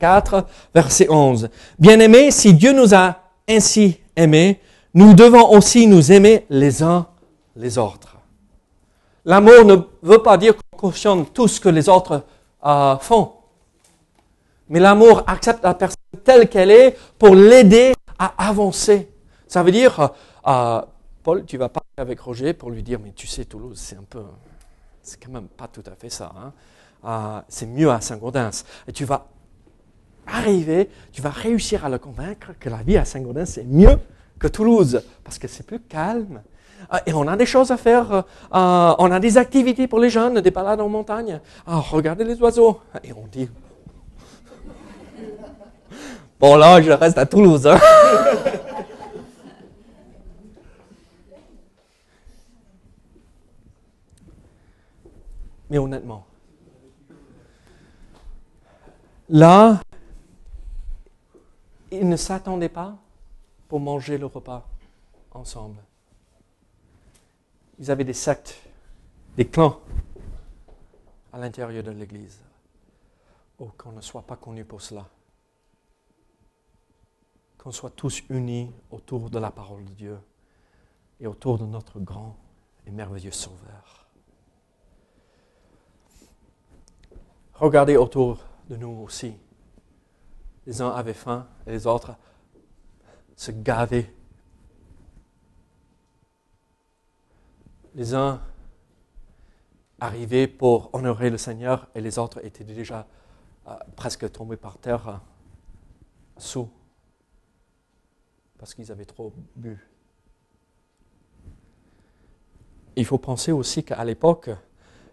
[0.01, 1.49] 4 verset 11.
[1.79, 3.17] Bien-aimés, si Dieu nous a
[3.49, 4.61] ainsi aimés,
[4.93, 7.07] nous devons aussi nous aimer les uns
[7.59, 8.17] les autres.
[9.25, 12.25] L'amour ne veut pas dire qu'on cautionne tout ce que les autres
[12.65, 13.33] euh, font.
[14.69, 19.11] Mais l'amour accepte la personne telle qu'elle est pour l'aider à avancer.
[19.47, 20.09] Ça veut dire, euh,
[20.47, 20.83] euh,
[21.23, 24.05] Paul, tu vas parler avec Roger pour lui dire, mais tu sais, Toulouse, c'est un
[24.09, 24.23] peu,
[25.03, 26.33] c'est quand même pas tout à fait ça.
[27.05, 27.43] Hein.
[27.49, 28.65] c'est mieux à Saint-Gaudens.
[28.87, 29.27] Et tu vas
[30.27, 33.99] arriver, tu vas réussir à le convaincre que la vie à Saint-Gaudens, c'est mieux
[34.39, 36.43] que Toulouse, parce que c'est plus calme.
[36.91, 40.11] Ah, et on a des choses à faire, euh, on a des activités pour les
[40.11, 41.41] jeunes, des balades en montagne.
[41.67, 42.81] Ah, regardez les oiseaux.
[43.05, 43.49] Et on dit,
[46.41, 47.67] bon là, je reste à Toulouse.
[47.67, 47.79] Hein.
[55.71, 56.25] Mais honnêtement,
[59.29, 59.81] là,
[61.91, 62.97] ils ne s'attendaient pas
[63.69, 64.67] pour manger le repas
[65.33, 65.83] ensemble.
[67.79, 68.61] Ils avaient des sectes,
[69.37, 69.81] des clans
[71.33, 72.41] à l'intérieur de l'Église.
[73.59, 75.07] Oh, qu'on ne soit pas connus pour cela.
[77.57, 80.19] Qu'on soit tous unis autour de la parole de Dieu
[81.21, 82.37] et autour de notre grand
[82.87, 84.07] et merveilleux Sauveur.
[87.55, 88.39] Regardez autour
[88.69, 89.35] de nous aussi
[90.69, 92.15] les uns avaient faim et les autres
[93.35, 94.13] se gavaient.
[97.99, 98.41] Les uns
[99.99, 103.09] arrivaient pour honorer le Seigneur et les autres étaient déjà
[103.67, 105.17] euh, presque tombés par terre, euh,
[106.37, 106.71] sous,
[108.57, 109.85] parce qu'ils avaient trop bu.
[112.95, 114.49] Il faut penser aussi qu'à l'époque,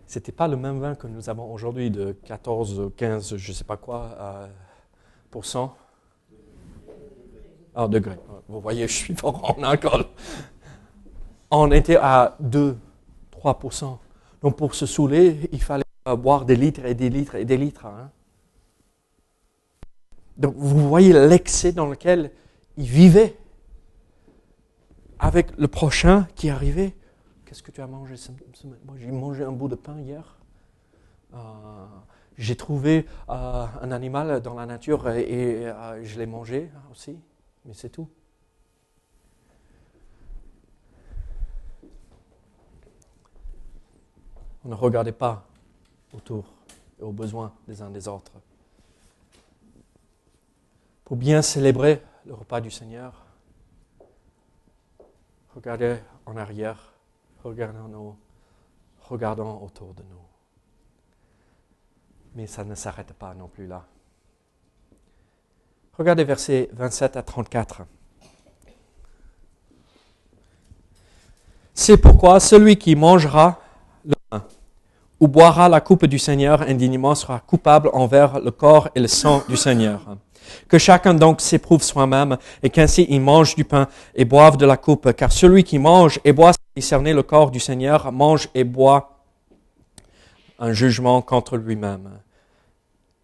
[0.06, 3.56] ce n'était pas le même vin que nous avons aujourd'hui de 14, 15, je ne
[3.56, 4.16] sais pas quoi.
[4.20, 4.48] Euh,
[7.74, 8.20] ah, degrés.
[8.48, 10.06] Vous voyez, je suis fort en alcool.
[11.52, 12.78] On était à 2,
[13.32, 13.98] 3%.
[14.42, 15.84] Donc pour se saouler, il fallait
[16.18, 17.86] boire des litres et des litres et des litres.
[17.86, 18.12] Hein.
[20.38, 22.32] Donc vous voyez l'excès dans lequel
[22.78, 23.38] il vivait
[25.20, 26.94] avec le prochain qui arrivait.
[27.46, 28.16] Qu'est-ce que tu as mangé
[28.86, 30.38] Moi, j'ai mangé un bout de pain hier.
[31.34, 31.38] Euh,
[32.38, 37.18] j'ai trouvé euh, un animal dans la nature et, euh, je l'ai mangé aussi,
[37.66, 38.10] mais c'est tout.
[44.66, 45.46] On ne regardait pas
[46.12, 46.44] autour
[47.00, 48.32] et aux besoins des uns des autres.
[51.04, 53.14] Pour bien célébrer le repas du Seigneur,
[55.54, 56.94] regardez en arrière,
[57.44, 58.16] regardons,
[59.02, 60.26] regardons autour de nous.
[62.34, 63.86] Mais ça ne s'arrête pas non plus là.
[65.96, 67.84] Regardez versets 27 à 34.
[71.76, 73.60] C'est pourquoi celui qui mangera
[75.20, 79.44] ou boira la coupe du Seigneur indignement sera coupable envers le corps et le sang
[79.48, 80.18] du Seigneur.
[80.68, 84.78] Que chacun donc s'éprouve soi-même et qu'ainsi il mange du pain et boive de la
[84.78, 88.64] coupe, car celui qui mange et boit sans discerner le corps du Seigneur mange et
[88.64, 89.22] boit
[90.60, 92.10] un jugement contre lui-même.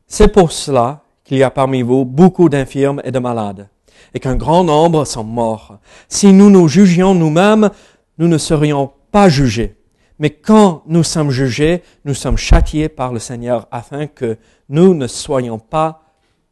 [0.07, 3.69] C'est pour cela qu'il y a parmi vous beaucoup d'infirmes et de malades,
[4.13, 5.77] et qu'un grand nombre sont morts.
[6.09, 7.69] Si nous nous jugions nous-mêmes,
[8.17, 9.77] nous ne serions pas jugés.
[10.21, 14.37] Mais quand nous sommes jugés, nous sommes châtiés par le Seigneur afin que
[14.69, 16.03] nous ne soyons pas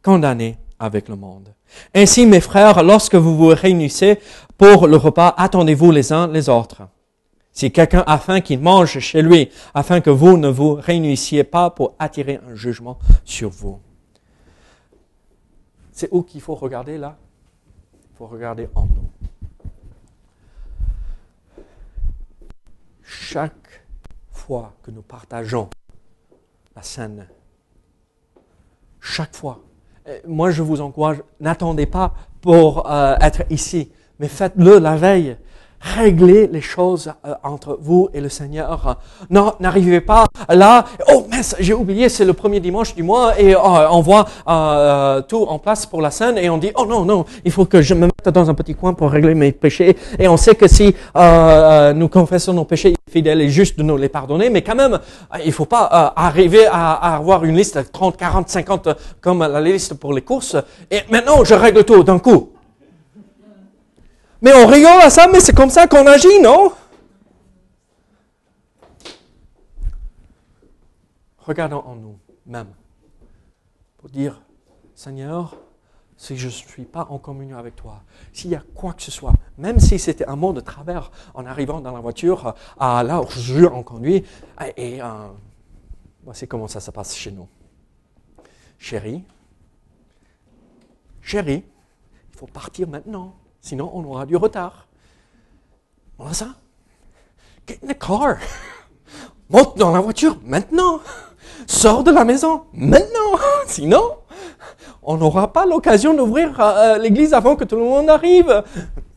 [0.03, 1.53] condamnés avec le monde.
[1.93, 4.17] Ainsi, mes frères, lorsque vous vous réunissez
[4.57, 6.81] pour le repas, attendez-vous les uns les autres.
[7.51, 11.69] Si quelqu'un a faim, qu'il mange chez lui, afin que vous ne vous réunissiez pas
[11.69, 13.79] pour attirer un jugement sur vous.
[15.91, 17.17] C'est où qu'il faut regarder là?
[18.13, 19.18] Il faut regarder en nous.
[23.09, 23.83] Chaque
[24.31, 25.69] fois que nous partageons
[26.75, 27.27] la scène,
[29.01, 29.63] chaque fois,
[30.27, 35.37] moi je vous encourage, n'attendez pas pour euh, être ici, mais faites-le la veille
[35.81, 38.97] régler les choses euh, entre vous et le Seigneur.
[39.29, 43.55] Non, n'arrivez pas là, oh mince, j'ai oublié, c'est le premier dimanche du mois et
[43.55, 47.05] oh, on voit euh, tout en place pour la scène et on dit, oh non,
[47.05, 49.95] non, il faut que je me mette dans un petit coin pour régler mes péchés.
[50.17, 53.77] Et on sait que si euh, nous confessons nos péchés, il est fidèle et juste
[53.77, 54.99] de nous les pardonner, mais quand même,
[55.45, 58.89] il faut pas arriver à, à, avoir une liste de 30, 40, 50
[59.21, 60.55] comme la liste pour les courses.
[60.91, 62.51] Et maintenant, je règle tout d'un coup.
[64.41, 66.71] Mais on rigole à ça, mais c'est comme ça qu'on agit, non?
[71.39, 72.73] Regardons en nous même
[73.97, 74.41] pour dire,
[74.95, 75.55] Seigneur,
[76.17, 79.11] si je ne suis pas en communion avec toi, s'il y a quoi que ce
[79.11, 83.21] soit, même si c'était un mot de travers en arrivant dans la voiture, à là
[83.21, 84.25] où je en conduit,
[84.75, 85.27] et euh,
[86.23, 87.47] voici comment ça se passe chez nous.
[88.77, 89.23] Chérie,
[91.21, 91.63] chérie,
[92.31, 93.35] il faut partir maintenant.
[93.61, 94.87] Sinon, on aura du retard.
[96.17, 96.47] Voilà ça.
[97.67, 98.37] Get in the car.
[99.49, 100.99] Monte dans la voiture maintenant.
[101.67, 103.37] Sors de la maison maintenant.
[103.67, 104.17] Sinon,
[105.03, 108.63] on n'aura pas l'occasion d'ouvrir euh, l'église avant que tout le monde arrive.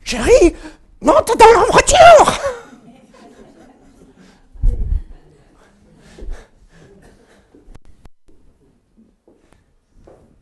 [0.05, 0.55] Chérie,
[1.01, 2.33] monte dans la voiture.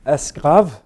[0.06, 0.80] Est-ce grave?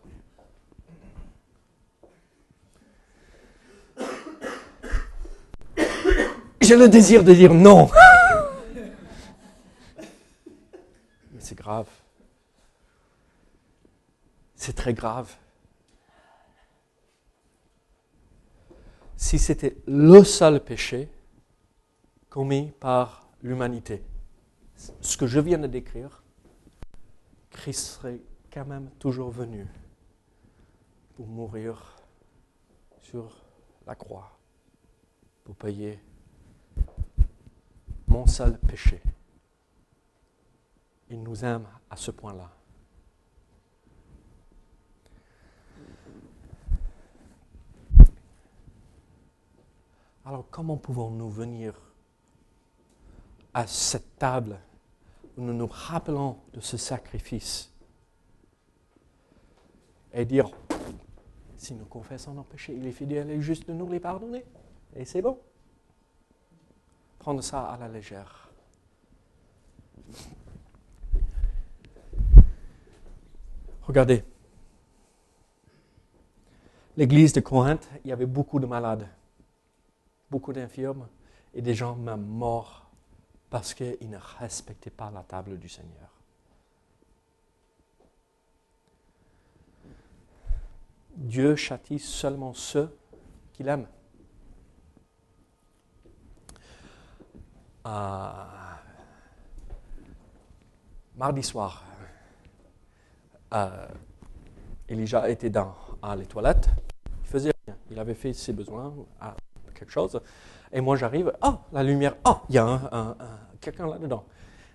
[6.64, 7.90] J'ai le désir de dire non.
[9.98, 10.06] Mais
[11.38, 11.88] c'est grave.
[14.56, 15.36] C'est très grave.
[19.14, 21.10] Si c'était le seul péché
[22.30, 24.02] commis par l'humanité,
[25.02, 26.22] ce que je viens de décrire,
[27.50, 29.66] Christ serait quand même toujours venu
[31.14, 31.94] pour mourir
[33.02, 33.36] sur
[33.86, 34.38] la croix,
[35.44, 36.00] pour payer
[38.14, 39.02] mon seul péché.
[41.10, 42.48] Il nous aime à ce point-là.
[50.24, 51.74] Alors comment pouvons-nous venir
[53.52, 54.60] à cette table
[55.36, 57.72] où nous nous rappelons de ce sacrifice
[60.12, 60.48] et dire,
[61.56, 64.44] si nous confessons nos péchés, il est fidèle et juste de nous les pardonner.
[64.94, 65.36] Et c'est bon
[67.24, 68.50] prendre ça à la légère.
[73.84, 74.22] Regardez,
[76.98, 79.08] l'église de Corinthe, il y avait beaucoup de malades.
[80.30, 81.08] beaucoup d'infirmes
[81.54, 82.90] et des gens même morts
[83.48, 86.10] parce qu'ils ne respectaient pas la table du Seigneur.
[91.16, 92.94] Dieu châtie seulement ceux
[93.54, 93.86] qu'il aime.
[101.16, 101.84] Mardi soir,
[103.52, 103.86] euh,
[104.88, 105.74] Elijah était dans
[106.16, 106.68] les toilettes.
[107.22, 107.76] Il faisait rien.
[107.90, 108.92] Il avait fait ses besoins,
[109.74, 110.20] quelque chose.
[110.72, 111.32] Et moi, j'arrive.
[111.42, 112.16] Oh, la lumière.
[112.24, 113.16] Oh, il y a un,
[113.60, 114.24] quelqu'un là-dedans.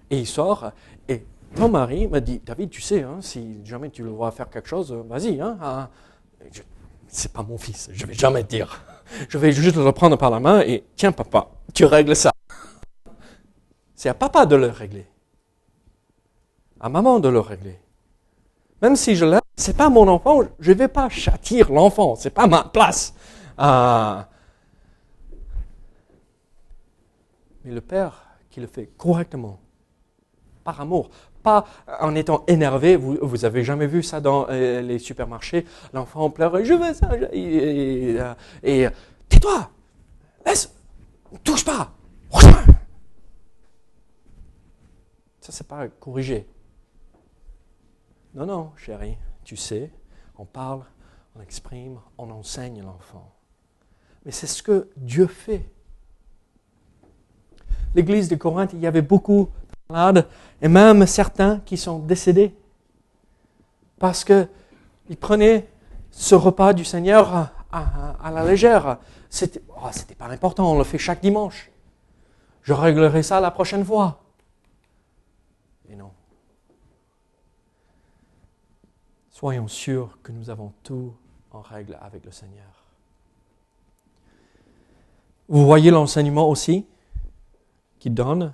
[0.09, 0.71] Et il sort.
[1.07, 4.49] Et ton mari me dit David, tu sais, hein, si jamais tu le vois faire
[4.49, 5.41] quelque chose, vas-y.
[5.41, 5.89] Hein.
[7.07, 7.89] c'est pas mon fils.
[7.91, 8.83] Je vais jamais te dire.
[9.27, 12.31] Je vais juste le prendre par la main et tiens, papa, tu règles ça.
[13.99, 15.05] C'est à papa de le régler.
[16.79, 17.77] À maman de le régler.
[18.81, 22.29] Même si je l'aime, c'est pas mon enfant, je ne vais pas châtir l'enfant, c'est
[22.29, 23.13] pas ma place.
[23.57, 24.29] Ah.
[27.65, 29.59] Mais le père qui le fait correctement,
[30.63, 31.09] par amour,
[31.43, 31.65] pas
[31.99, 32.95] en étant énervé.
[32.95, 37.09] Vous, vous avez jamais vu ça dans euh, les supermarchés L'enfant pleure, je veux ça,
[37.33, 38.15] et,
[38.63, 38.87] et,
[39.27, 39.69] tais-toi,
[40.45, 40.73] laisse,
[41.43, 41.98] touche pas.
[45.49, 46.47] Ça, c'est pas corrigé.
[48.35, 49.91] Non, non, chérie, tu sais,
[50.37, 50.83] on parle,
[51.35, 53.33] on exprime, on enseigne l'enfant.
[54.23, 55.67] Mais c'est ce que Dieu fait.
[57.95, 59.49] L'église de Corinthe, il y avait beaucoup
[59.89, 60.27] de malades
[60.61, 62.55] et même certains qui sont décédés
[63.97, 65.67] parce qu'ils prenaient
[66.11, 68.99] ce repas du Seigneur à, la légère.
[69.31, 71.71] C'était oh, pas important, on le fait chaque dimanche.
[72.61, 74.21] Je réglerai ça la prochaine fois.
[79.39, 81.13] Soyons sûrs que nous avons tout
[81.51, 82.83] en règle avec le Seigneur.
[85.47, 86.85] Vous voyez l'enseignement aussi
[87.99, 88.53] qui donne,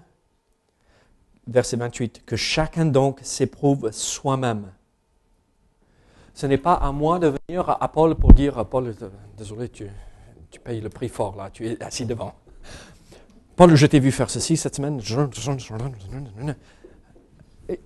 [1.48, 4.72] verset 28, que chacun donc s'éprouve soi-même.
[6.36, 8.96] Ce n'est pas à moi de venir à Paul pour dire, Paul,
[9.36, 9.90] désolé, tu,
[10.52, 12.36] tu payes le prix fort là, tu es assis devant.
[13.56, 15.02] Paul, je t'ai vu faire ceci cette semaine.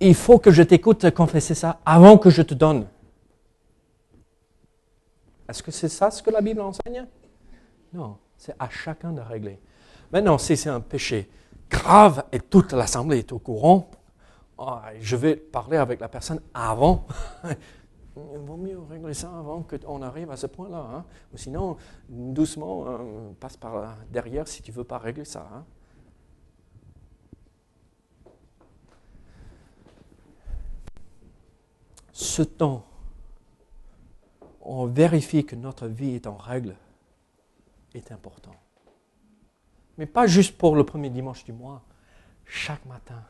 [0.00, 2.86] Il faut que je t'écoute confesser ça avant que je te donne.
[5.48, 7.06] Est-ce que c'est ça ce que la Bible enseigne?
[7.92, 9.58] Non, c'est à chacun de régler.
[10.12, 11.28] Maintenant, si c'est un péché
[11.68, 13.90] grave et toute l'assemblée est au courant,
[14.58, 17.06] ah, je vais parler avec la personne avant.
[18.16, 20.86] Il vaut mieux régler ça avant qu'on arrive à ce point-là.
[20.92, 21.04] Hein.
[21.32, 21.76] Ou sinon,
[22.08, 25.48] doucement, euh, passe par derrière si tu ne veux pas régler ça.
[25.54, 25.64] Hein.
[32.20, 32.84] Ce temps,
[34.60, 36.76] on vérifie que notre vie est en règle,
[37.94, 38.54] est important.
[39.96, 41.82] Mais pas juste pour le premier dimanche du mois,
[42.44, 43.22] chaque matin,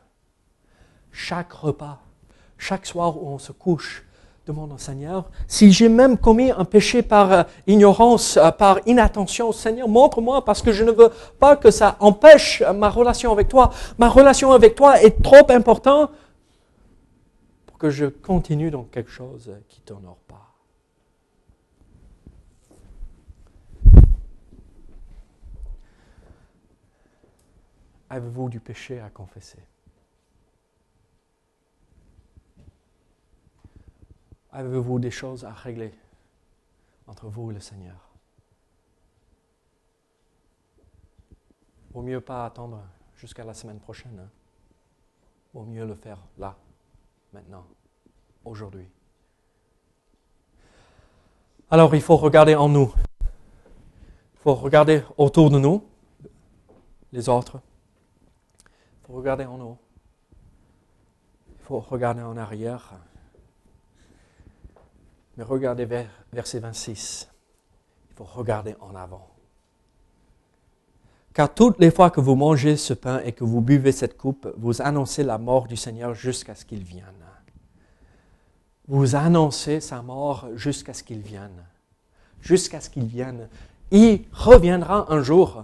[1.11, 2.01] chaque repas,
[2.57, 4.05] chaque soir où on se couche,
[4.45, 9.53] demande au Seigneur, si j'ai même commis un péché par euh, ignorance, euh, par inattention,
[9.53, 13.71] Seigneur, montre-moi parce que je ne veux pas que ça empêche ma relation avec toi.
[13.97, 16.11] Ma relation avec toi est trop importante
[17.81, 20.53] que je continue dans quelque chose qui ne t'honore pas.
[28.07, 29.63] Avez-vous du péché à confesser?
[34.51, 35.91] Avez-vous des choses à régler
[37.07, 38.11] entre vous et le Seigneur?
[41.89, 42.83] Vaut mieux pas attendre
[43.15, 44.19] jusqu'à la semaine prochaine.
[44.19, 44.29] Hein?
[45.55, 46.55] Vaut mieux le faire là
[47.33, 47.65] maintenant,
[48.43, 48.87] aujourd'hui.
[51.69, 52.93] Alors il faut regarder en nous.
[53.21, 55.87] Il faut regarder autour de nous,
[57.11, 57.61] les autres.
[58.65, 59.77] Il faut regarder en nous.
[61.49, 62.93] Il faut regarder en arrière.
[65.37, 67.29] Mais regardez vers verset 26.
[68.09, 69.30] Il faut regarder en avant.
[71.33, 74.53] Car toutes les fois que vous mangez ce pain et que vous buvez cette coupe,
[74.57, 77.05] vous annoncez la mort du Seigneur jusqu'à ce qu'il vienne
[78.91, 81.65] vous annoncez sa mort jusqu'à ce qu'il vienne.
[82.41, 83.47] Jusqu'à ce qu'il vienne.
[83.89, 85.63] Il reviendra un jour.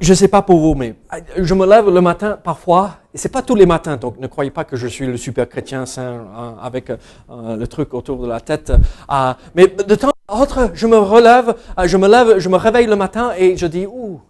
[0.00, 0.94] Je ne sais pas pour vous, mais
[1.36, 4.28] je me lève le matin parfois, et ce n'est pas tous les matins, donc ne
[4.28, 8.22] croyez pas que je suis le super chrétien saint hein, avec euh, le truc autour
[8.22, 8.70] de la tête.
[8.70, 12.56] Euh, mais de temps à autre, je me relève, euh, je me lève, je me
[12.56, 14.20] réveille le matin et je dis, ouh,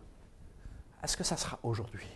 [1.04, 2.06] est-ce que ça sera aujourd'hui?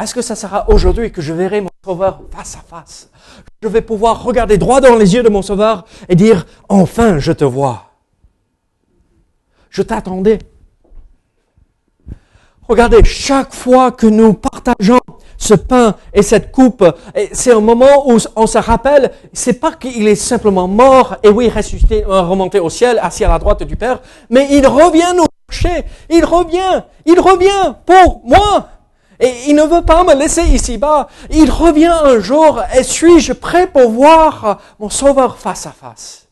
[0.00, 3.10] Est-ce que ça sera aujourd'hui que je verrai mon Sauveur face à face?
[3.62, 7.30] Je vais pouvoir regarder droit dans les yeux de mon Sauveur et dire, enfin je
[7.32, 7.92] te vois.
[9.70, 10.40] Je t'attendais.
[12.68, 15.00] Regardez, chaque fois que nous partageons
[15.38, 16.84] ce pain et cette coupe,
[17.32, 21.48] c'est un moment où on se rappelle, c'est pas qu'il est simplement mort et oui,
[21.48, 25.24] ressuscité, euh, remonté au ciel, assis à la droite du Père, mais il revient nous
[25.50, 25.84] chercher.
[26.10, 26.82] Il revient.
[27.06, 28.68] Il revient pour moi.
[29.18, 31.08] Et il ne veut pas me laisser ici-bas.
[31.30, 36.27] Il revient un jour et suis-je prêt pour voir mon Sauveur face à face?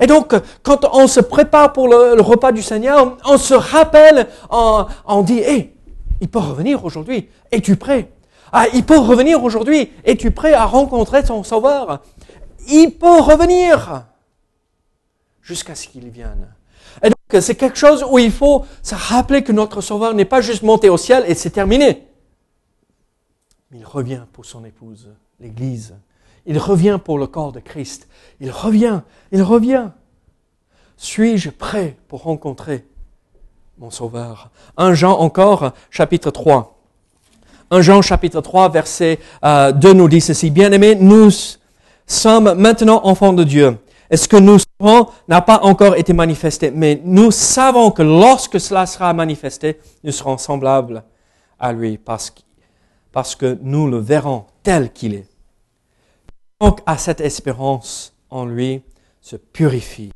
[0.00, 5.22] Et donc, quand on se prépare pour le, repas du Seigneur, on se rappelle, on,
[5.22, 5.74] dit, hé,
[6.20, 7.28] il peut revenir aujourd'hui.
[7.50, 8.10] Es-tu prêt?
[8.52, 9.90] Ah, il peut revenir aujourd'hui.
[10.04, 12.00] Es-tu prêt à rencontrer ton Sauveur?
[12.68, 14.04] Il peut revenir
[15.42, 16.48] jusqu'à ce qu'il vienne.
[17.02, 20.40] Et donc, c'est quelque chose où il faut se rappeler que notre Sauveur n'est pas
[20.40, 22.06] juste monté au ciel et c'est terminé.
[23.72, 25.10] Il revient pour son épouse,
[25.40, 25.94] l'Église.
[26.46, 28.08] Il revient pour le corps de Christ.
[28.40, 29.90] Il revient, il revient.
[30.96, 32.84] Suis-je prêt pour rencontrer
[33.78, 34.50] mon Sauveur?
[34.76, 36.76] 1 Jean encore, chapitre 3.
[37.70, 40.50] 1 Jean chapitre 3, verset 2 euh, nous dit ceci.
[40.50, 41.30] Bien-aimés, nous
[42.06, 43.78] sommes maintenant enfants de Dieu.
[44.10, 48.58] Et ce que nous savons n'a pas encore été manifesté, mais nous savons que lorsque
[48.58, 51.04] cela sera manifesté, nous serons semblables
[51.60, 55.26] à lui parce que nous le verrons tel qu'il est
[56.60, 58.82] donc à cette espérance en lui
[59.20, 60.12] se purifie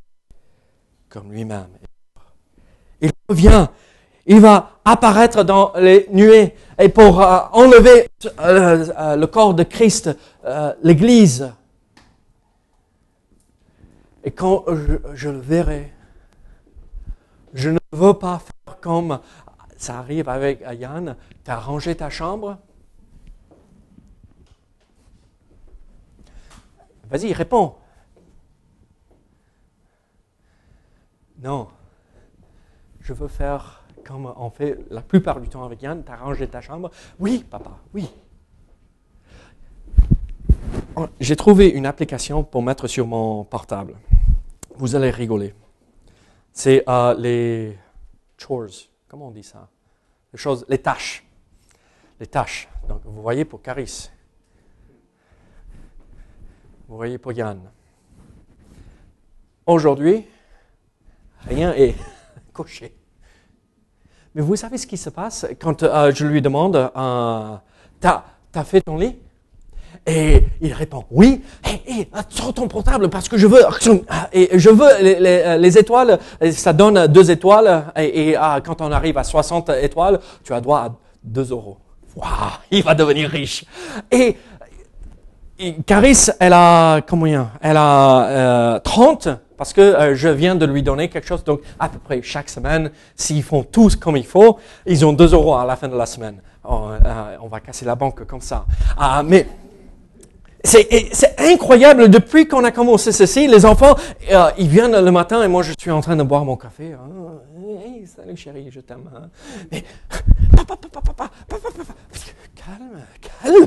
[1.08, 1.68] comme lui-même.
[3.00, 3.66] Il revient,
[4.26, 8.08] il va apparaître dans les nuées et pour euh, enlever
[8.40, 10.10] euh, euh, le corps de Christ,
[10.82, 11.52] l'Église.
[14.24, 14.64] Et quand
[15.14, 15.92] je, le verrai,
[17.52, 19.18] je ne veux pas faire comme
[19.76, 22.56] ça arrive avec Yann, tu as rangé ta chambre,
[27.12, 27.74] Vas-y, réponds.
[31.38, 31.68] Non.
[33.00, 36.60] Je veux faire comme on fait la plupart du temps avec Yann, t'as rangé ta
[36.60, 36.90] chambre.
[37.20, 38.10] Oui, papa, oui.
[40.96, 43.94] Oh, j'ai trouvé une application pour mettre sur mon portable.
[44.76, 45.54] Vous allez rigoler.
[46.52, 47.78] C'est euh, les
[48.38, 48.88] chores.
[49.06, 49.68] Comment on dit ça?
[50.32, 51.24] Les choses, les tâches.
[52.18, 52.68] Les tâches.
[52.88, 54.10] Donc, vous voyez pour Caris,
[56.92, 57.58] vous voyez pour Yann.
[59.64, 60.26] Aujourd'hui,
[61.48, 61.94] rien est
[62.52, 62.94] coché.
[64.34, 67.56] Mais vous savez ce qui se passe quand euh, je lui demande euh,
[67.98, 68.24] T'as
[68.54, 69.16] as fait ton lit?
[70.04, 71.42] Et il répond Oui.
[71.64, 73.62] Hé, sors ton portable parce que je veux.
[74.34, 76.18] Et je veux les, les, étoiles.
[76.52, 77.90] Ça donne deux étoiles.
[77.96, 81.78] Et, ah, quand on arrive à 60 étoiles, tu as droit à 2 euros.
[82.16, 82.28] Waouh,
[82.70, 83.64] il va devenir riche.
[84.10, 84.36] Et
[85.86, 87.50] Caris, elle a combien?
[87.60, 91.44] Elle a 30 euh, parce que euh, je viens de lui donner quelque chose.
[91.44, 95.34] Donc, à peu près chaque semaine, s'ils font tous comme il faut, ils ont 2
[95.34, 96.40] euros à la fin de la semaine.
[96.64, 98.64] Oh, euh, on va casser la banque comme ça.
[98.96, 99.46] Ah, mais
[100.64, 102.08] c'est incroyable.
[102.08, 103.96] Depuis qu'on a commencé ceci, les enfants,
[104.58, 106.94] ils viennent le matin et moi, je suis en train de boire mon café.
[107.78, 109.08] Hey, salut chérie, je t'aime.
[109.14, 109.30] Hein.
[109.70, 109.82] Mais,
[112.54, 113.66] calme, calme.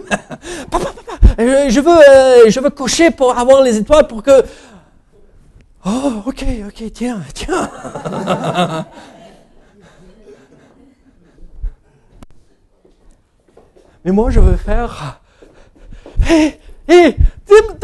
[1.70, 4.46] Je veux, euh, je veux cocher pour avoir les étoiles pour que.
[5.86, 7.70] Oh, ok, ok, tiens, tiens.
[14.06, 15.20] Mais moi, je veux faire.
[16.30, 17.18] Hé, hé,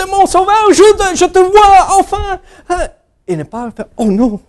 [0.07, 2.39] mon sauveur, je, je te vois enfin.
[3.27, 3.87] Et ne pas faire.
[3.97, 4.39] Oh non.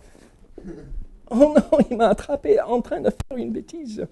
[1.34, 4.06] Oh non, il m'a attrapé en train de faire une bêtise.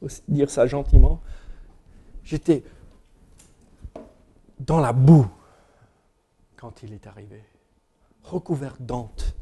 [0.00, 1.20] Faut dire ça gentiment.
[2.24, 2.62] J'étais
[4.60, 5.26] dans la boue
[6.56, 7.42] quand il est arrivé,
[8.22, 9.34] recouvert d'honte.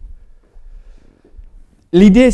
[1.92, 2.30] L'idée,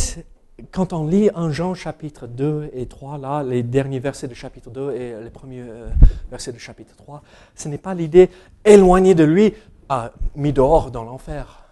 [0.70, 4.70] quand on lit en Jean chapitre 2 et 3, là, les derniers versets de chapitre
[4.70, 5.88] 2 et les premiers euh,
[6.30, 7.22] versets de chapitre 3,
[7.54, 8.30] ce n'est pas l'idée
[8.64, 9.54] éloigné de lui,
[9.88, 11.64] ah, mis dehors dans l'enfer.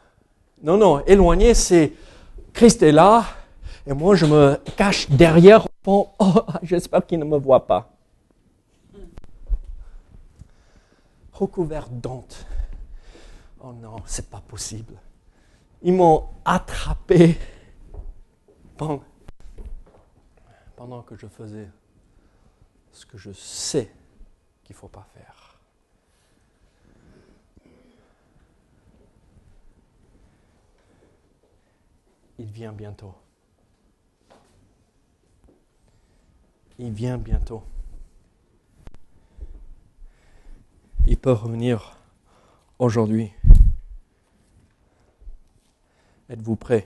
[0.62, 1.92] Non, non, éloigné, c'est
[2.54, 3.26] Christ est là,
[3.86, 6.08] et moi je me cache derrière Oh,
[6.62, 7.90] j'espère qu'il ne me voit pas.
[11.34, 12.46] recouvert d'honte.
[13.60, 14.94] Oh non, c'est pas possible.
[15.82, 17.36] Ils m'ont attrapé
[18.76, 19.02] pendant,
[20.76, 21.68] pendant que je faisais
[22.92, 23.92] ce que je sais
[24.62, 25.33] qu'il ne faut pas faire.
[32.38, 33.14] il vient bientôt.
[36.78, 37.62] Il vient bientôt.
[41.06, 41.96] Il peut revenir
[42.78, 43.32] aujourd'hui.
[46.28, 46.84] Êtes-vous prêt?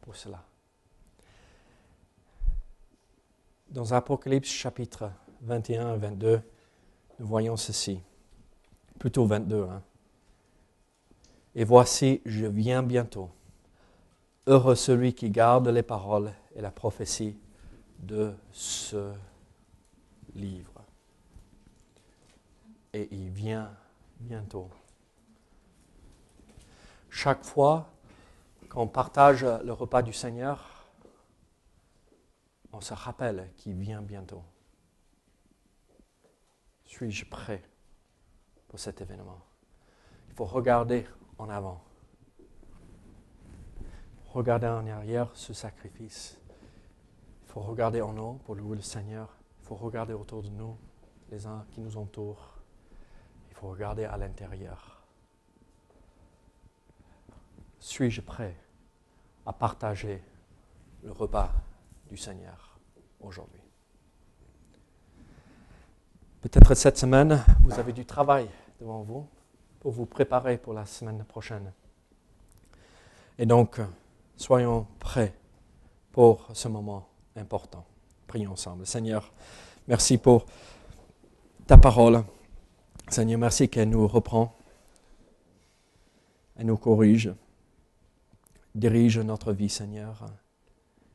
[0.00, 0.44] Pour cela
[3.68, 5.10] Dans Apocalypse chapitre
[5.42, 6.42] 21 et 22,
[7.18, 8.00] nous voyons ceci.
[8.98, 9.82] Plutôt 22, hein?
[11.58, 13.30] Et voici, je viens bientôt.
[14.46, 17.38] Heureux celui qui garde les paroles et la prophétie
[17.98, 19.14] de ce
[20.34, 20.84] livre.
[22.92, 23.74] Et il vient
[24.20, 24.68] bientôt.
[27.08, 27.90] Chaque fois
[28.68, 30.86] qu'on partage le repas du Seigneur,
[32.70, 34.44] on se rappelle qu'il vient bientôt.
[36.84, 37.62] Suis-je prêt
[38.68, 39.40] pour cet événement?
[40.28, 41.06] Il faut regarder
[41.38, 41.82] en avant.
[44.32, 46.38] Regarder en arrière ce sacrifice.
[47.44, 49.34] Il faut regarder en haut pour louer le Seigneur.
[49.60, 50.76] Il faut regarder autour de nous,
[51.30, 52.54] les uns qui nous entourent.
[53.50, 55.02] Il faut regarder à l'intérieur.
[57.78, 58.54] Suis-je prêt
[59.46, 60.22] à partager
[61.02, 61.52] le repas
[62.08, 62.78] du Seigneur
[63.20, 63.62] aujourd'hui?
[66.42, 68.48] Peut-être cette semaine, vous avez du travail
[68.80, 69.26] devant vous
[69.86, 71.72] pour vous préparer pour la semaine prochaine.
[73.38, 73.80] Et donc,
[74.36, 75.32] soyons prêts
[76.10, 77.06] pour ce moment
[77.36, 77.86] important.
[78.26, 78.84] Prions ensemble.
[78.84, 79.32] Seigneur,
[79.86, 80.44] merci pour
[81.68, 82.24] ta parole.
[83.08, 84.56] Seigneur, merci qu'elle nous reprend,
[86.56, 87.32] elle nous corrige
[88.74, 90.26] dirige notre vie, Seigneur.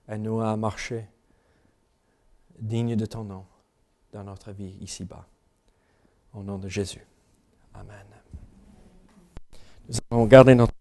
[0.07, 1.09] Aide-nous à marcher
[2.57, 3.45] digne de ton nom
[4.13, 5.27] dans notre vie ici-bas.
[6.33, 7.05] Au nom de Jésus.
[7.73, 8.05] Amen.
[9.87, 10.73] Nous allons garder notre